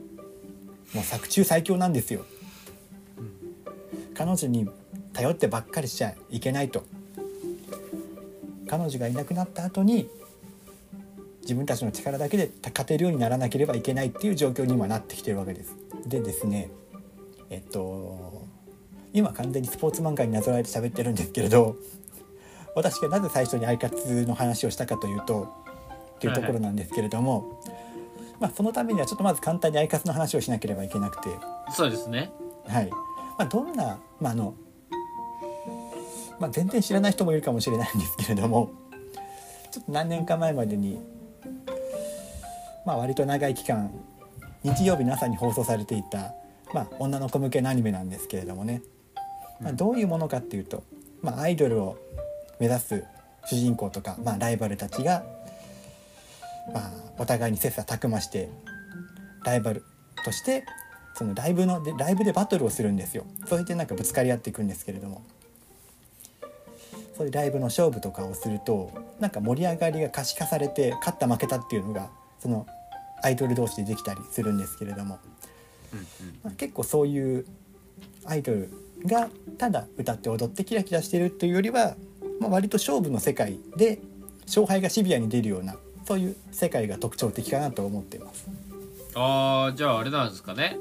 [0.94, 2.24] もう作中最強なんですよ。
[3.18, 4.68] うん彼女に
[5.12, 6.84] 頼ってばっかりしちゃいけないと。
[8.68, 10.08] 彼女がいなくなった後に
[11.46, 15.76] 自分たちの力だけで勝てるようにならなければいけないっていう状況に今なってきてるわけです。
[16.04, 16.70] でですね
[17.50, 18.44] えっと
[19.12, 21.76] 今完全にスポーツ漫画になぞらえて喋ってるんですけれど
[22.74, 25.48] 私がなぜ最初にアイカツの話をしたかというと
[26.16, 27.62] っていうところなんですけれども、
[28.40, 31.30] まあ、そのためにはちょっとまず簡単にアイカツの話をしなければいけなくて。
[31.70, 32.32] そうですね
[32.66, 32.90] はい
[33.38, 34.54] まあ、どんな、まああの
[36.40, 38.70] まあ、全然知らない人もいるかもしれないんですけれども
[39.70, 40.98] ちょっと何年か前までに、
[42.86, 43.90] まあ、割と長い期間
[44.62, 46.34] 日曜日の朝に放送されていた、
[46.72, 48.80] まあ、女の子向けのアニメなんですけれどもね、
[49.60, 50.84] まあ、どういうものかっていうと、
[51.20, 51.98] まあ、アイドルを
[52.60, 53.04] 目指す
[53.46, 55.24] 主人公とか、まあ、ライバルたちが、
[56.72, 58.48] まあ、お互いに切磋琢磨して
[59.44, 59.84] ライバル
[60.24, 60.64] として
[61.14, 63.24] そのライブのでライブでバトルをするんですよ。
[63.46, 65.22] それでなんかぶつかり合っていくんですけれども。
[67.16, 72.66] そういうライブの勝負とかをするとなんか盛り上がりが可視化されて勝った負けたっていうのがその
[73.22, 75.18] アイドル同士でできたりするんですけれども、
[75.92, 76.04] うんうん
[76.44, 77.46] まあ、結構そういう
[78.24, 78.70] アイドル
[79.04, 81.96] がただ歌って踊ってキラキラしてるっていうよりは、
[82.40, 83.98] まあ、割と勝負の世界で
[84.46, 85.76] 勝敗がシビアに出るような
[86.06, 88.48] そういう世界が特徴的かなと思っています。
[89.14, 90.76] ああじゃああれなんですかね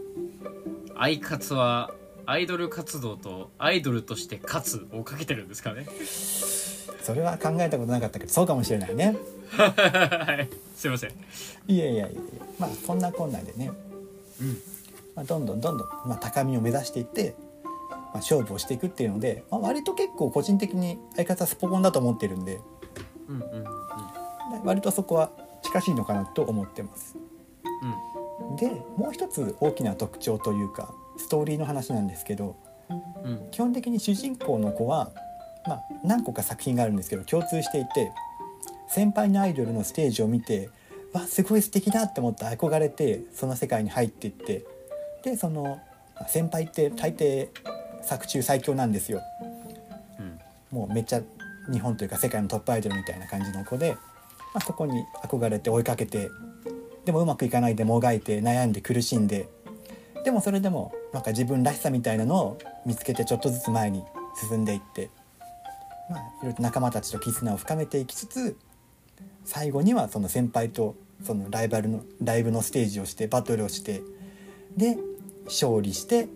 [0.95, 1.91] アイカツは
[2.25, 5.85] アイドル活動とアイドルとして勝つをかけてるんですかね
[7.01, 9.15] それは考えたことなかったけどそうかもしれないね。
[9.49, 10.49] はい。
[10.75, 11.11] すいません。
[11.67, 12.21] いやいやいや
[12.59, 13.71] まあそんなこんなでね、
[14.41, 14.57] うん。
[15.15, 17.35] まあ、どんどんどんどん、まあ、高みを目指していって、
[17.89, 22.59] まあ、勝負をしていくっていうので、まあ、割と結構個人的に相方スポコンだと思ってるんで
[23.27, 23.65] うんうんうん。
[24.63, 25.31] 割とそこは
[25.61, 27.15] 近しいのかなと思ってます。
[28.59, 32.55] でもう一つ大きな特徴というかストーリーの話なんですけど
[32.89, 33.51] うんうん。
[33.51, 35.11] 基本的に主人公の子は、
[35.65, 38.11] まあ、何個か作品があるんですけど共通していて
[38.87, 40.69] 先輩のアイドルのステージを見て
[41.13, 44.65] わすごい素敵だって思って憧れてその世界に入っていって
[45.23, 45.79] でその
[46.27, 47.49] 先輩って大抵
[48.01, 49.21] 作中最強なんですよ。
[50.19, 50.39] うん
[50.77, 51.21] もうめっちゃ
[51.71, 53.93] 日本というか世界のトップアイドルみたいな感じの子で、
[54.53, 56.29] まあ、そこに憧れて追いかけて
[57.05, 59.49] でもうまくいかないでもがいて悩んで苦しんで
[60.23, 64.03] でもそれでもなんか自分らしさみたいなのを見つけてちょっとずつ前に
[64.49, 65.09] 進んでいって、
[66.09, 68.57] まあ、いろいろと仲間たちと絆を深めていきつつ
[69.43, 74.01] 最後にはその先輩とそのライバルのライブのステージをしてバトルをして
[74.75, 74.97] で
[75.45, 76.27] 勝利して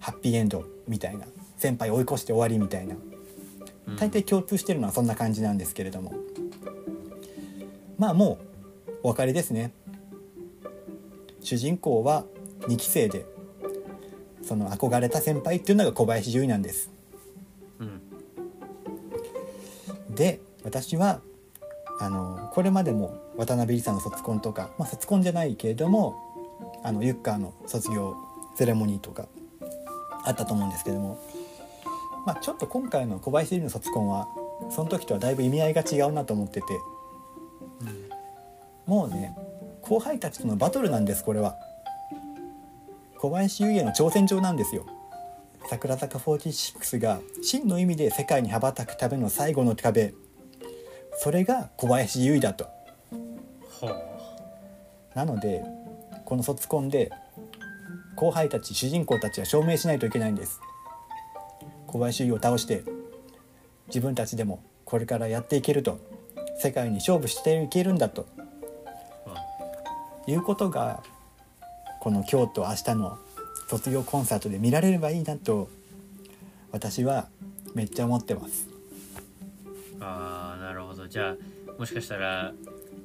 [0.00, 2.96] ハッピーエンドみたいな先輩を追い越して終わりみたいな。
[3.86, 3.96] うん。
[3.96, 6.12] 大抵共通してるのはそんな感じなんですけれども。
[7.98, 8.38] まあも
[8.88, 9.72] うお分かりですね。
[11.40, 12.24] 主人公は
[12.62, 13.26] 2期生で
[14.42, 16.90] その憧れた先輩っていうのが小林優衣なんです。
[17.78, 18.00] うん。
[20.14, 21.20] で私は
[22.00, 26.16] あのこれまでも渡辺梨沙の卒コンとか、まあ、卒コンじゃないけれども
[26.82, 28.16] あのユッカーの卒業
[28.56, 29.26] セレモニーとか
[30.24, 31.18] あったと思うんですけども、
[32.26, 34.28] まあ、ちょっと今回の小林優衣の卒コンは
[34.70, 36.66] その時とはだいぶ意味合いが違うなと思ってて
[38.86, 39.36] もうね
[39.80, 41.56] 後輩たちとのバトルなんですこれは。
[43.18, 44.84] 小林優衣への挑戦状なんですよ。
[45.68, 50.12] 桜坂46が真の意味で世界に羽ばたくための最後の壁
[51.16, 52.68] それが小林優衣だと。
[55.14, 55.62] なので
[56.24, 57.10] この卒コンで
[58.16, 60.60] 後輩たち主人公たちは証明しないといけないんです。
[61.86, 62.84] 小林優衣を倒して
[63.88, 65.98] 自分たちでもこれからやっていけると。
[66.58, 68.26] 世界に勝負していけるんだと。
[70.28, 71.02] いうことが
[72.00, 73.18] この今日と明日の
[73.68, 75.68] 卒業コンサートで見られればいいなと
[76.70, 77.28] 私は
[77.74, 78.68] めっちゃ思ってます
[81.12, 81.36] じゃあ
[81.78, 82.54] もしかしたら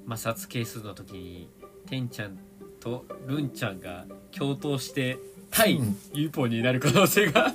[0.10, 1.50] 摩擦係数の時に
[1.86, 2.40] てんちゃん
[2.80, 5.20] とるんちゃんが共闘して
[5.52, 5.98] 対うん。
[6.14, 7.54] ユーポンになる可能性が。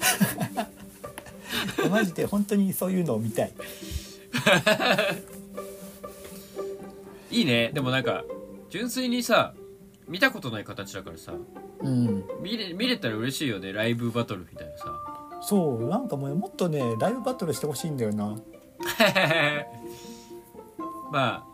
[1.91, 3.53] マジで本当にそういうのを見たい。
[7.33, 7.71] いいね。
[7.73, 8.23] でもなんか
[8.69, 9.55] 純粋にさ
[10.07, 11.33] 見たことない形だからさ
[11.81, 12.25] うん。
[12.43, 13.73] 見れ見れたら嬉しいよね。
[13.73, 14.85] ライブバトルみたいなさ。
[15.41, 15.89] そう。
[15.89, 18.37] なんかもうもっとねライブバトルしてほしいんだよな
[21.13, 21.47] ま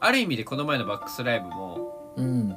[0.00, 2.50] あある意味でこの前のバックスライブもうん。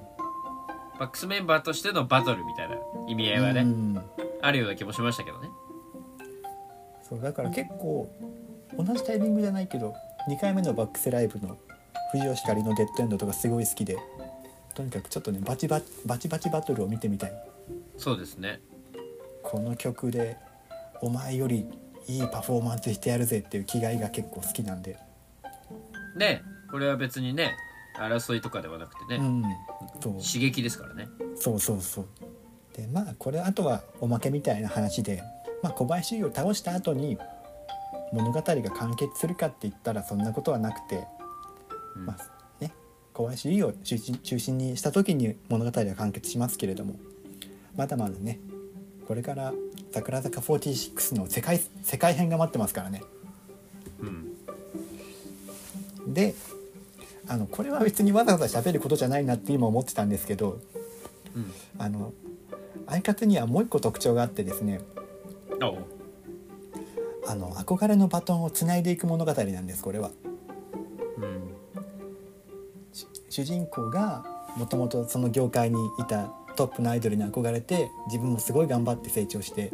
[1.00, 2.76] バックスメンバーとしてのバトルみたいな
[3.08, 4.02] 意味合いはね、うん。
[4.42, 5.50] あるような気もしましたけどね。
[7.08, 8.08] そうだから結構
[8.78, 9.96] 同じタイミングじゃないけど
[10.30, 11.58] 2回目のバックスライブの
[12.12, 13.98] 藤吉光の「デッドエンド」とかすごい好きで
[14.74, 17.34] とにかくちょっとねバチバチバチバチバトルを見てみたい。
[17.98, 18.62] そうですね。
[19.44, 20.38] この曲で
[21.02, 21.68] お前より
[22.08, 24.98] いいパフォーマンスしてやるぜっていう気概が結構好きなんで
[26.16, 27.56] ねこれは別にね
[27.98, 29.44] 争いとかではなくてね、うん
[30.02, 30.14] そう。
[30.14, 31.10] 刺激ですからね。
[31.36, 32.08] そうそうそう。
[32.76, 35.22] でまあこれあとはおまけみたいな話で、
[35.62, 37.18] まあ、小林優を倒した後に
[38.14, 41.06] 物語が完結するかって言ったらそんなことはなくて、
[41.96, 42.06] うん。
[42.06, 42.74] まあね、
[43.14, 46.96] 小林優を中心中心にした時に物語は完結しますけれども
[47.76, 48.40] まだまだね
[49.08, 49.54] これから
[49.92, 53.04] 桜坂46の世界世界編が待ってますからね。
[54.00, 54.31] うん
[56.14, 56.36] で
[57.28, 60.60] あのこれは別にわざわざ喋ることじゃないなって今思ってたんですけど
[61.36, 61.52] うん。
[61.78, 62.14] あの
[62.88, 64.82] 相方にはもう一個特徴があってですね
[67.28, 70.12] あの憧れのバトンをつないでいく物語なんですこれは。
[71.18, 71.56] うん。
[73.30, 74.26] 主人公が
[74.58, 79.72] もともとその業界にいたトップのアイドルに憧れて自分もすごい頑張って成長して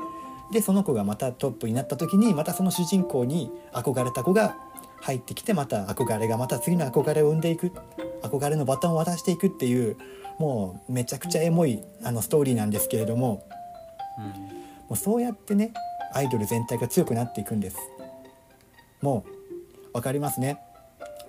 [0.51, 4.55] でその子がまたトップになった時にまたその主人公に憧れた子が
[5.01, 7.71] 入ってきてまた憧れがまた次の憧れを生んでいく。
[8.23, 9.97] 憧れのバトンを渡していくっていう
[10.39, 13.47] もうめちゃくちゃエモいあのストーリーなんですけれども
[14.17, 14.33] うんも
[14.91, 15.73] うそうやってね
[16.13, 17.77] アイドル全体が強くなっていくんです。
[19.01, 19.25] も
[19.89, 20.59] う分かりますね。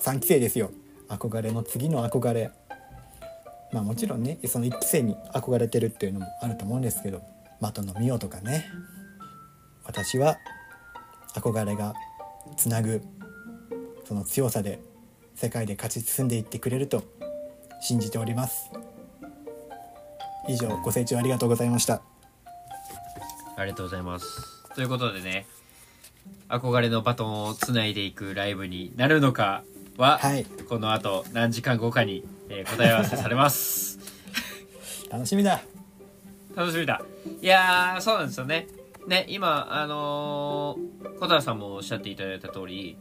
[0.01, 0.71] 3期生ですよ。
[1.09, 2.51] 憧れの次の憧れ。
[3.73, 7.23] まあもちろんねその1期生に憧れてるっていうのもあると思うんですけど
[7.61, 8.65] 的野美桜とかね。
[9.85, 10.39] 私は
[11.35, 11.95] 憧れが
[12.57, 13.03] つなぐ。
[14.09, 14.81] その強さで
[15.35, 17.05] 世界で勝ち進んでいってくれると
[17.83, 18.71] 信じております。
[20.49, 22.01] 以上ご清聴ありがとうございました。
[23.59, 24.65] ありがとうございます。
[24.75, 25.45] ということでね
[26.49, 29.63] 憧れのバトンをつないでいくライブになるのか
[29.99, 30.47] は、はい。
[30.47, 33.99] この後何時間後かに、えー答え合わせされます。
[35.13, 35.61] 楽しみだ。
[36.57, 37.03] 楽しみだ。
[37.43, 38.69] いやーそうなんですよね。
[39.07, 42.97] ね今あのー小田さんもおっしゃっていただいた通り、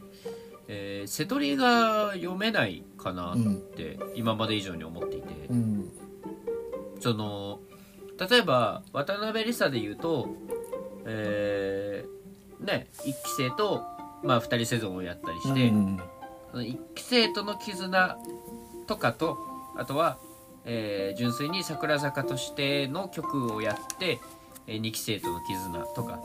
[0.68, 3.38] えー、瀬戸りが読めないかなっ
[3.76, 5.92] て今まで以上に思っていて、うん。
[7.00, 7.60] その
[8.30, 10.28] 例えば渡辺梨沙で言うと
[11.06, 13.84] えーね1期生と
[14.24, 16.00] まあ2人セゾンをやったりして、うん。
[16.52, 18.18] その1期生との絆
[18.88, 19.38] とかと
[19.78, 20.18] あとは、
[20.66, 24.20] えー純粋に桜坂としての曲をやって、
[24.66, 26.20] え2期生との絆とか、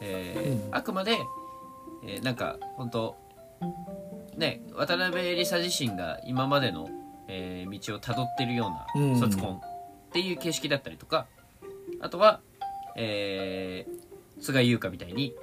[0.00, 0.74] えーうん。
[0.74, 1.18] あくまで、
[2.04, 3.16] えーなんか本当
[4.36, 6.88] ね渡辺梨沙自身が今までの、
[7.28, 9.12] えー道をたどってるよううん。
[9.14, 9.60] な卒コンっ
[10.12, 11.26] ていう形式だったりとか
[12.00, 12.40] あとは、
[12.96, 14.00] えー
[14.42, 15.34] 菅井優香みたいに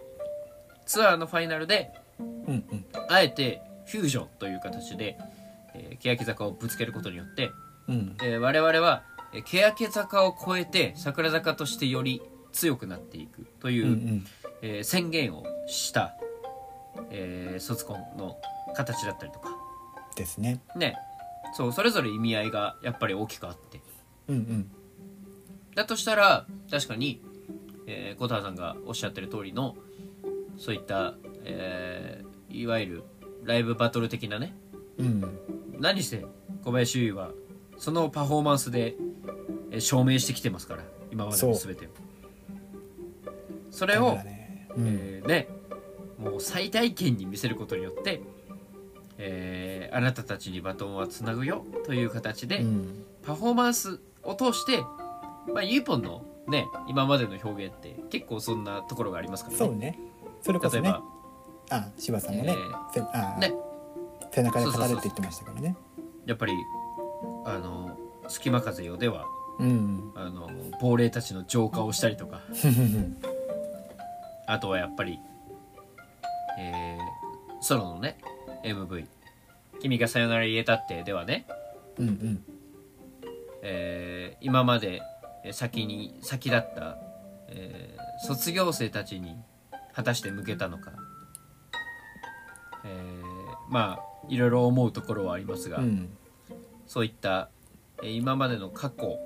[0.88, 2.86] ツアーのファイナルでうんうん。
[3.09, 5.18] あえてフュージョンという形で、
[5.76, 7.51] えー、欅坂をぶつけることによって、
[7.88, 8.15] うん。
[8.24, 9.03] えー我々は、
[9.34, 12.22] えー欅坂を超えて桜坂としてより
[12.53, 14.26] 強くなっていくという、うんうん。
[14.63, 16.15] えー宣言をした、
[17.12, 18.38] えー卒コンの
[18.76, 19.58] 形だったりとか。
[20.16, 20.62] ですね。
[20.76, 20.95] ね。
[21.54, 23.82] そうそれぞれ意味合いがやっぱり大きくあって。
[24.28, 24.72] うんうん。
[25.76, 27.22] だとしたら確かに、
[27.88, 29.76] えー、小田さんがおっしゃってる通りの
[30.58, 33.04] そういった、えーいわゆる
[33.43, 34.56] ライブバトル的なね。
[34.98, 35.39] うん。
[35.80, 36.26] 何せ
[36.64, 37.34] 小林優衣は
[37.78, 38.95] そのパフォーマンスで
[39.72, 41.89] えー証明してきてますから今までの全てを。
[43.70, 44.68] それをね。
[44.76, 44.88] うん。
[44.88, 45.48] えーね
[46.18, 48.22] もう最大限に見せることによって、
[49.18, 53.05] えーあなたたちにバトンはつなぐよという形で、うん。
[53.24, 54.82] パフォーマンスを通して、
[55.53, 59.59] まあ、ゆいぽんのね今までの表現って結構そんなところがありますからね。
[59.59, 59.97] そうね。
[60.41, 60.84] それこそね。
[60.84, 61.01] 例えば
[61.70, 63.53] あ柴さんもね,えせ、あね。
[64.32, 65.76] 背中で語るって言ってましたからね。
[66.26, 66.53] やっぱり
[67.45, 67.97] あの
[68.28, 69.26] 「隙間風よ」では
[69.59, 70.11] うん。
[70.15, 70.49] あの
[70.82, 72.41] 亡霊たちの浄化をしたりとか。
[74.45, 75.20] あとはやっぱり、
[76.58, 78.18] えーソロのね
[78.64, 79.08] MV
[79.82, 81.47] 「君がさよなら言えたって」ではね、
[81.97, 82.43] うんうん。
[83.64, 85.01] えー今まで
[85.43, 86.97] えー先に先だった、
[87.47, 89.38] えー卒業生たちに
[89.93, 90.91] 果たして向けたのか、
[92.84, 96.18] えーまあいろいろ思うところはありますが、うん。
[96.88, 97.49] そういった、
[98.01, 99.18] えー今までの過去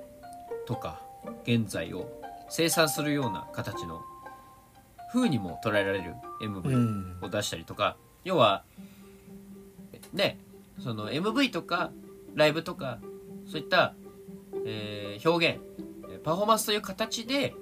[0.66, 1.00] とか
[1.44, 2.10] 現在を
[2.50, 4.02] 清算するような形の
[5.12, 7.18] 風にも捉えられるう MV ん。
[7.22, 8.64] を出したりとか、要は
[10.12, 10.38] ね
[10.78, 11.90] その MV とか
[12.34, 12.98] ライブとか
[13.46, 13.94] そういった、
[14.66, 15.60] えー表現
[16.10, 17.54] えーパフォーマンスという形で、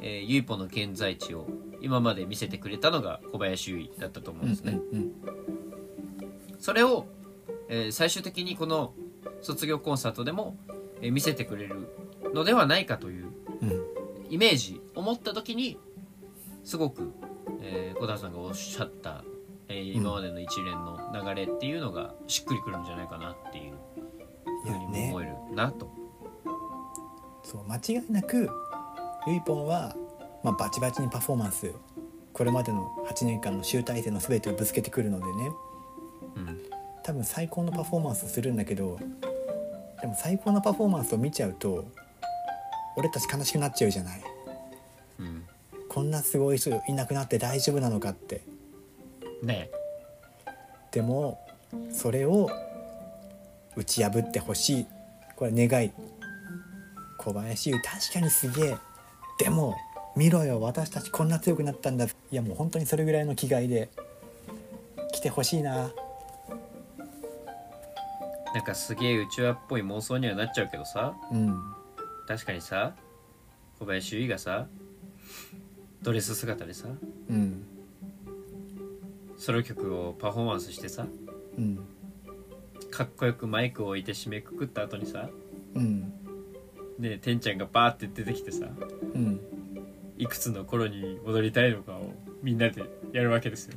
[0.00, 1.46] えー、ゆいぽんの現在地を
[1.80, 4.78] 今まで見せてくれたのが小林優衣だったと思うんですね。
[4.92, 5.12] うん
[6.58, 7.06] それを、
[7.68, 8.92] えー最終的にこの
[9.40, 10.56] 卒業コンサートでも、
[11.00, 11.88] えー見せてくれる
[12.34, 13.26] のではないかという
[13.60, 13.82] うんうん。
[14.30, 15.78] イメージを持った時に
[16.64, 17.12] すごく、
[17.60, 19.24] えー小田さんがおっしゃった、
[19.68, 23.74] えー今までの一連の流れっていうのがしっくりくるんじゃないかなっていう
[24.66, 25.90] いふうにも思えるなと。
[27.42, 28.48] そう間違いなく
[29.26, 29.94] ゆいぽんは、
[30.42, 31.72] まあ、バチバチにパフォーマンス
[32.32, 35.50] これまでの8年間の集大成の全てをぶつけてくるのでね。
[36.36, 36.62] うん。
[37.02, 38.96] 多分最高のパフォーマンスするんだけど
[40.00, 41.84] でも最高のパフォーマンスを見ちゃうと
[42.96, 44.22] 俺たち悲しくなっちゃうじゃない。
[45.18, 45.44] うん、
[45.92, 48.40] こんなすごい人いなくなって大丈夫なのかって。
[49.42, 49.68] ね
[50.90, 51.38] でも
[51.92, 52.50] それを
[53.76, 54.86] 打ち破ってほしい。
[55.36, 55.92] これ願い。
[57.18, 58.76] 小林優確かにすげえ。
[59.38, 59.76] でも
[60.16, 62.06] 見ろよ私たちこんな強くなったんだ。
[62.06, 63.90] いやもう本当にそれぐらいの気概で
[65.12, 65.90] 来てほしいな。
[68.54, 71.14] なんかすげえうちわっぽい妄想にはなっちゃうけどさ。
[71.30, 71.54] うん。
[72.26, 72.94] 確かにさ
[73.78, 74.66] 小林優衣がさ
[76.02, 76.88] ドレス姿でさ
[77.30, 77.64] うん。
[79.38, 81.06] ソロ曲をパフォーマンスしてさ
[81.56, 81.78] うん。
[82.90, 85.28] かっこよくマイクを置いて締めくくった後にさ
[85.74, 86.12] うん。
[86.98, 88.66] ねてんちゃんがバーって出てきてさ
[89.14, 89.40] うん。
[90.18, 92.82] いくつの頃に戻りたいのかをみんなで
[93.12, 93.76] やるわけですよ。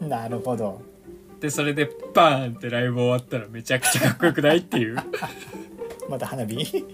[0.06, 0.82] なるほど。
[1.40, 4.96] でそれでバーンってライブ終わったらめちゃくちゃかっこよくないっていう。
[6.08, 6.56] また花火？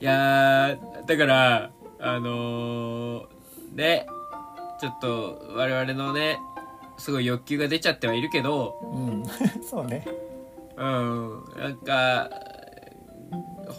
[0.00, 3.26] いやーだからあのー
[3.74, 4.06] ね
[4.80, 6.38] ちょっと我々のね
[6.98, 9.24] すごい欲求が出ちゃってはいるけどうん。
[9.68, 10.04] そうね。
[10.76, 11.44] うん。
[11.58, 12.30] なんか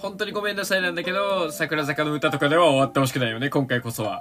[0.02, 4.20] 本当にごめんなさいなんだけど桜坂の歌とかでは終わってほしくないよね今回こそは。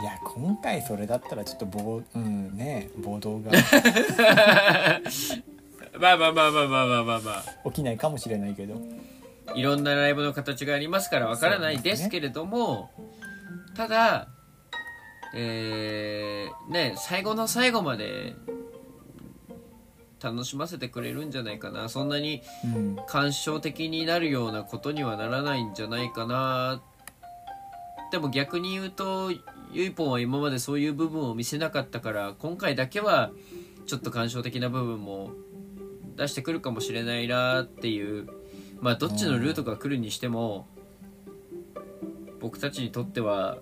[0.00, 3.50] いや今回それだったらちょっと暴,、うんね、暴動が。
[5.98, 7.44] まあまあまあまあまあまあまあまあ。
[7.70, 8.74] 起きないかもしれないけど
[9.54, 12.90] いろんなライブの形がありますからわからないですけれども、
[13.76, 14.28] ただ
[15.34, 18.34] えーね最後の最後まで
[20.22, 21.88] 楽しませてくれるんじゃないかな。
[21.88, 22.96] そんなにうん。
[23.06, 26.82] 感傷的になるようなことにはならないんじゃないかな。
[28.10, 29.30] でも逆に言うと
[29.72, 33.30] ゆいぽんは今までそういう部分を見せなかったから今回だけは
[33.86, 35.32] ちょっと感傷的な部分も
[36.16, 38.28] 出してくるかもしれないなっていう
[38.80, 40.66] まあどっちのルートが来るにしても
[42.40, 43.58] 僕たちにとっては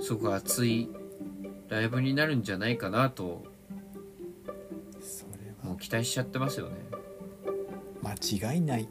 [0.00, 0.88] すごく熱い
[1.68, 3.44] ライブになるんじゃないかなと
[5.62, 5.74] もは。
[5.74, 6.76] う期待しちゃってますよね。
[8.02, 8.88] 間違いない。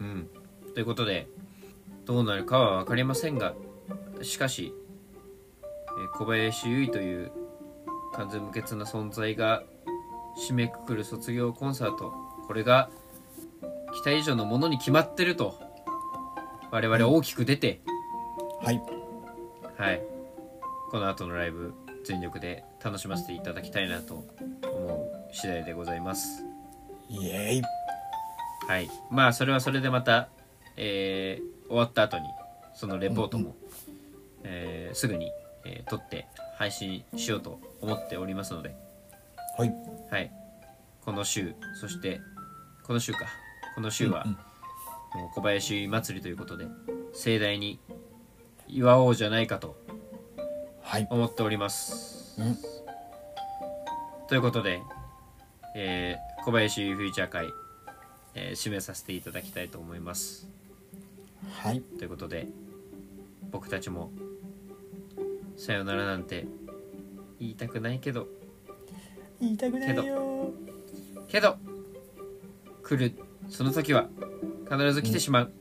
[0.00, 0.28] うん、
[0.74, 1.28] ということで
[2.04, 3.54] どうなるかは分かりませんが
[4.22, 4.74] しかし、
[5.62, 7.32] えー小林優衣という
[8.14, 9.64] 完全無欠な存在が
[10.48, 12.12] 締めくくる卒業コンサート
[12.46, 12.90] これが
[13.94, 15.58] 期待以上のものに決まってると
[16.70, 17.80] 我々大きく出て、
[18.60, 18.82] はい。
[19.76, 20.02] はい。
[20.90, 21.72] この後のライブ
[22.04, 26.44] 全力で楽しませていただきたいなと思う次第でございます。
[27.08, 27.62] イエーイ。
[28.66, 30.28] はい、まあそれはそれでまた、
[30.76, 32.24] えー終わった後に
[32.74, 33.56] そのレポートも、
[34.42, 35.32] えーすぐに、
[35.64, 36.26] えー撮って
[36.58, 38.74] 配信しようと思っておりますので、
[39.58, 39.72] はい。
[40.10, 40.32] はい、
[41.04, 42.20] この週そして
[42.84, 43.26] この週か
[43.74, 44.24] この週は、
[45.34, 46.66] 小林祭りということで
[47.12, 47.78] 盛大に
[48.68, 49.76] 祝おうじゃないかと
[50.82, 51.06] はい。
[51.10, 52.40] 思っております。
[52.40, 52.56] うん。
[54.28, 54.80] ということで、
[55.76, 57.46] えー小林フューチャー会、
[58.34, 60.46] えー締めさせていただきたいと思います。
[61.62, 61.80] はい。
[61.80, 62.48] ということで
[63.50, 64.10] 僕たちも
[65.56, 66.46] さよならなんて
[67.40, 68.28] 言いたくないけど。
[69.40, 70.52] 言いたくないよ
[71.28, 71.56] けど
[72.84, 73.14] 来る
[73.48, 74.08] その時は
[74.70, 75.52] 必ず来てしまう、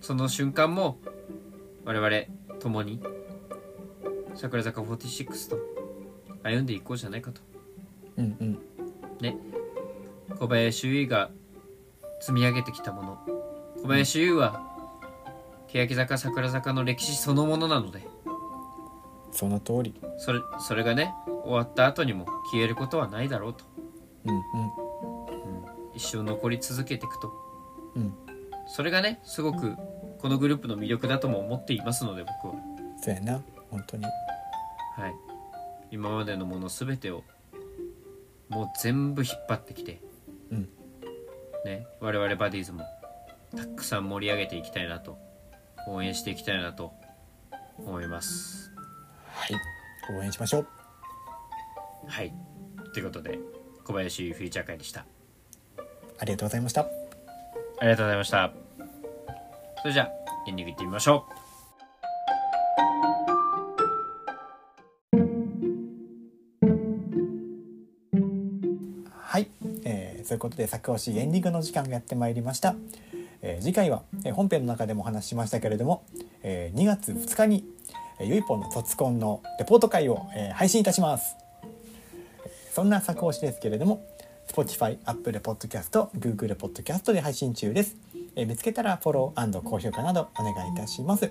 [0.00, 0.98] その瞬間も
[1.84, 3.00] 我々共に
[4.34, 5.58] 桜坂46と
[6.42, 7.40] 歩んでいこうじゃないかと。
[8.16, 8.58] うんうん。
[9.20, 9.36] ね。
[10.38, 11.30] 小林優衣が
[12.20, 13.18] 積み上げてきたもの。
[13.82, 14.62] 小林優衣は
[15.68, 18.06] 欅坂桜坂の歴史そのものなので。
[19.32, 19.94] その通り。
[20.18, 21.14] それそれがね
[21.44, 23.64] 終わった後にも消えることはないだろうと、
[24.24, 24.42] うんうん、
[26.00, 27.32] 一生残り続けていくと。
[27.94, 28.02] うん。
[28.02, 28.14] うん
[28.72, 29.74] それがねすごく
[30.20, 32.62] このグループの魅力だとも思っていますので僕は。
[33.02, 33.42] そうやな。
[33.68, 34.04] 本当に。
[34.04, 35.14] はい。
[35.90, 37.24] 今までのもの全てを
[38.48, 40.00] もう全部引っ張ってきて。
[40.52, 40.68] うん。
[41.64, 41.86] ね。
[42.00, 42.84] 我々バディーズも
[43.56, 45.18] たくさん盛り上げていきたいなと。
[45.88, 46.92] 応援していきたいなと。
[47.76, 48.70] 思います。
[49.26, 50.16] はい。
[50.16, 50.66] 応援しましょう。
[52.06, 52.32] はい。
[52.94, 53.38] ということで
[53.84, 55.06] 小林フューチャー会でした
[56.20, 56.82] ありがとうございました。
[56.82, 56.86] あ
[57.82, 58.52] りがとうございました。
[59.80, 60.10] それじゃあ
[60.46, 61.24] エンディングいってみましょ
[69.22, 69.48] はい、
[69.84, 72.74] えー、そういうことで作押しエンディングの時間がやってまいりました、
[73.40, 76.04] えー次回は、えー本編の中でもお話ししましたけれども、
[76.42, 77.64] えー2月2日に、
[78.18, 81.36] えーゆいぽんの卒コンのレポート会を、えー配信いたします。
[82.74, 84.04] そんな作押しですけれども
[84.50, 87.96] Spotify、Apple Podcast、Google Podcast で配信中です、
[88.36, 91.30] えー見つけたらフォロー高評価などお願いいたします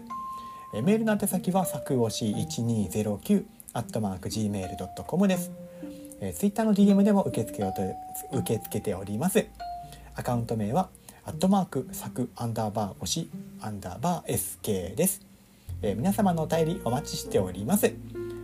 [0.74, 3.44] えーメールの宛先は作押し1209
[3.74, 5.52] アットマーク gmail.com です
[6.22, 7.74] えー、ツイッターの DM でも受け付けよう
[8.32, 9.46] と受け付けております。
[10.16, 10.90] アカウント名は
[11.26, 13.30] アットマーク作アンダーバー押し
[13.62, 15.22] アンダーバー SK です。
[15.82, 17.94] えー皆様のお便りお待ちしております。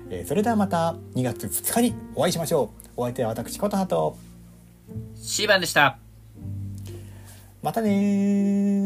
[0.09, 2.89] えーそれではまた2月2日にお会いしましょう。
[2.97, 4.17] お相手は私ことはと
[5.15, 5.97] C 番でした。
[7.61, 8.84] またねー。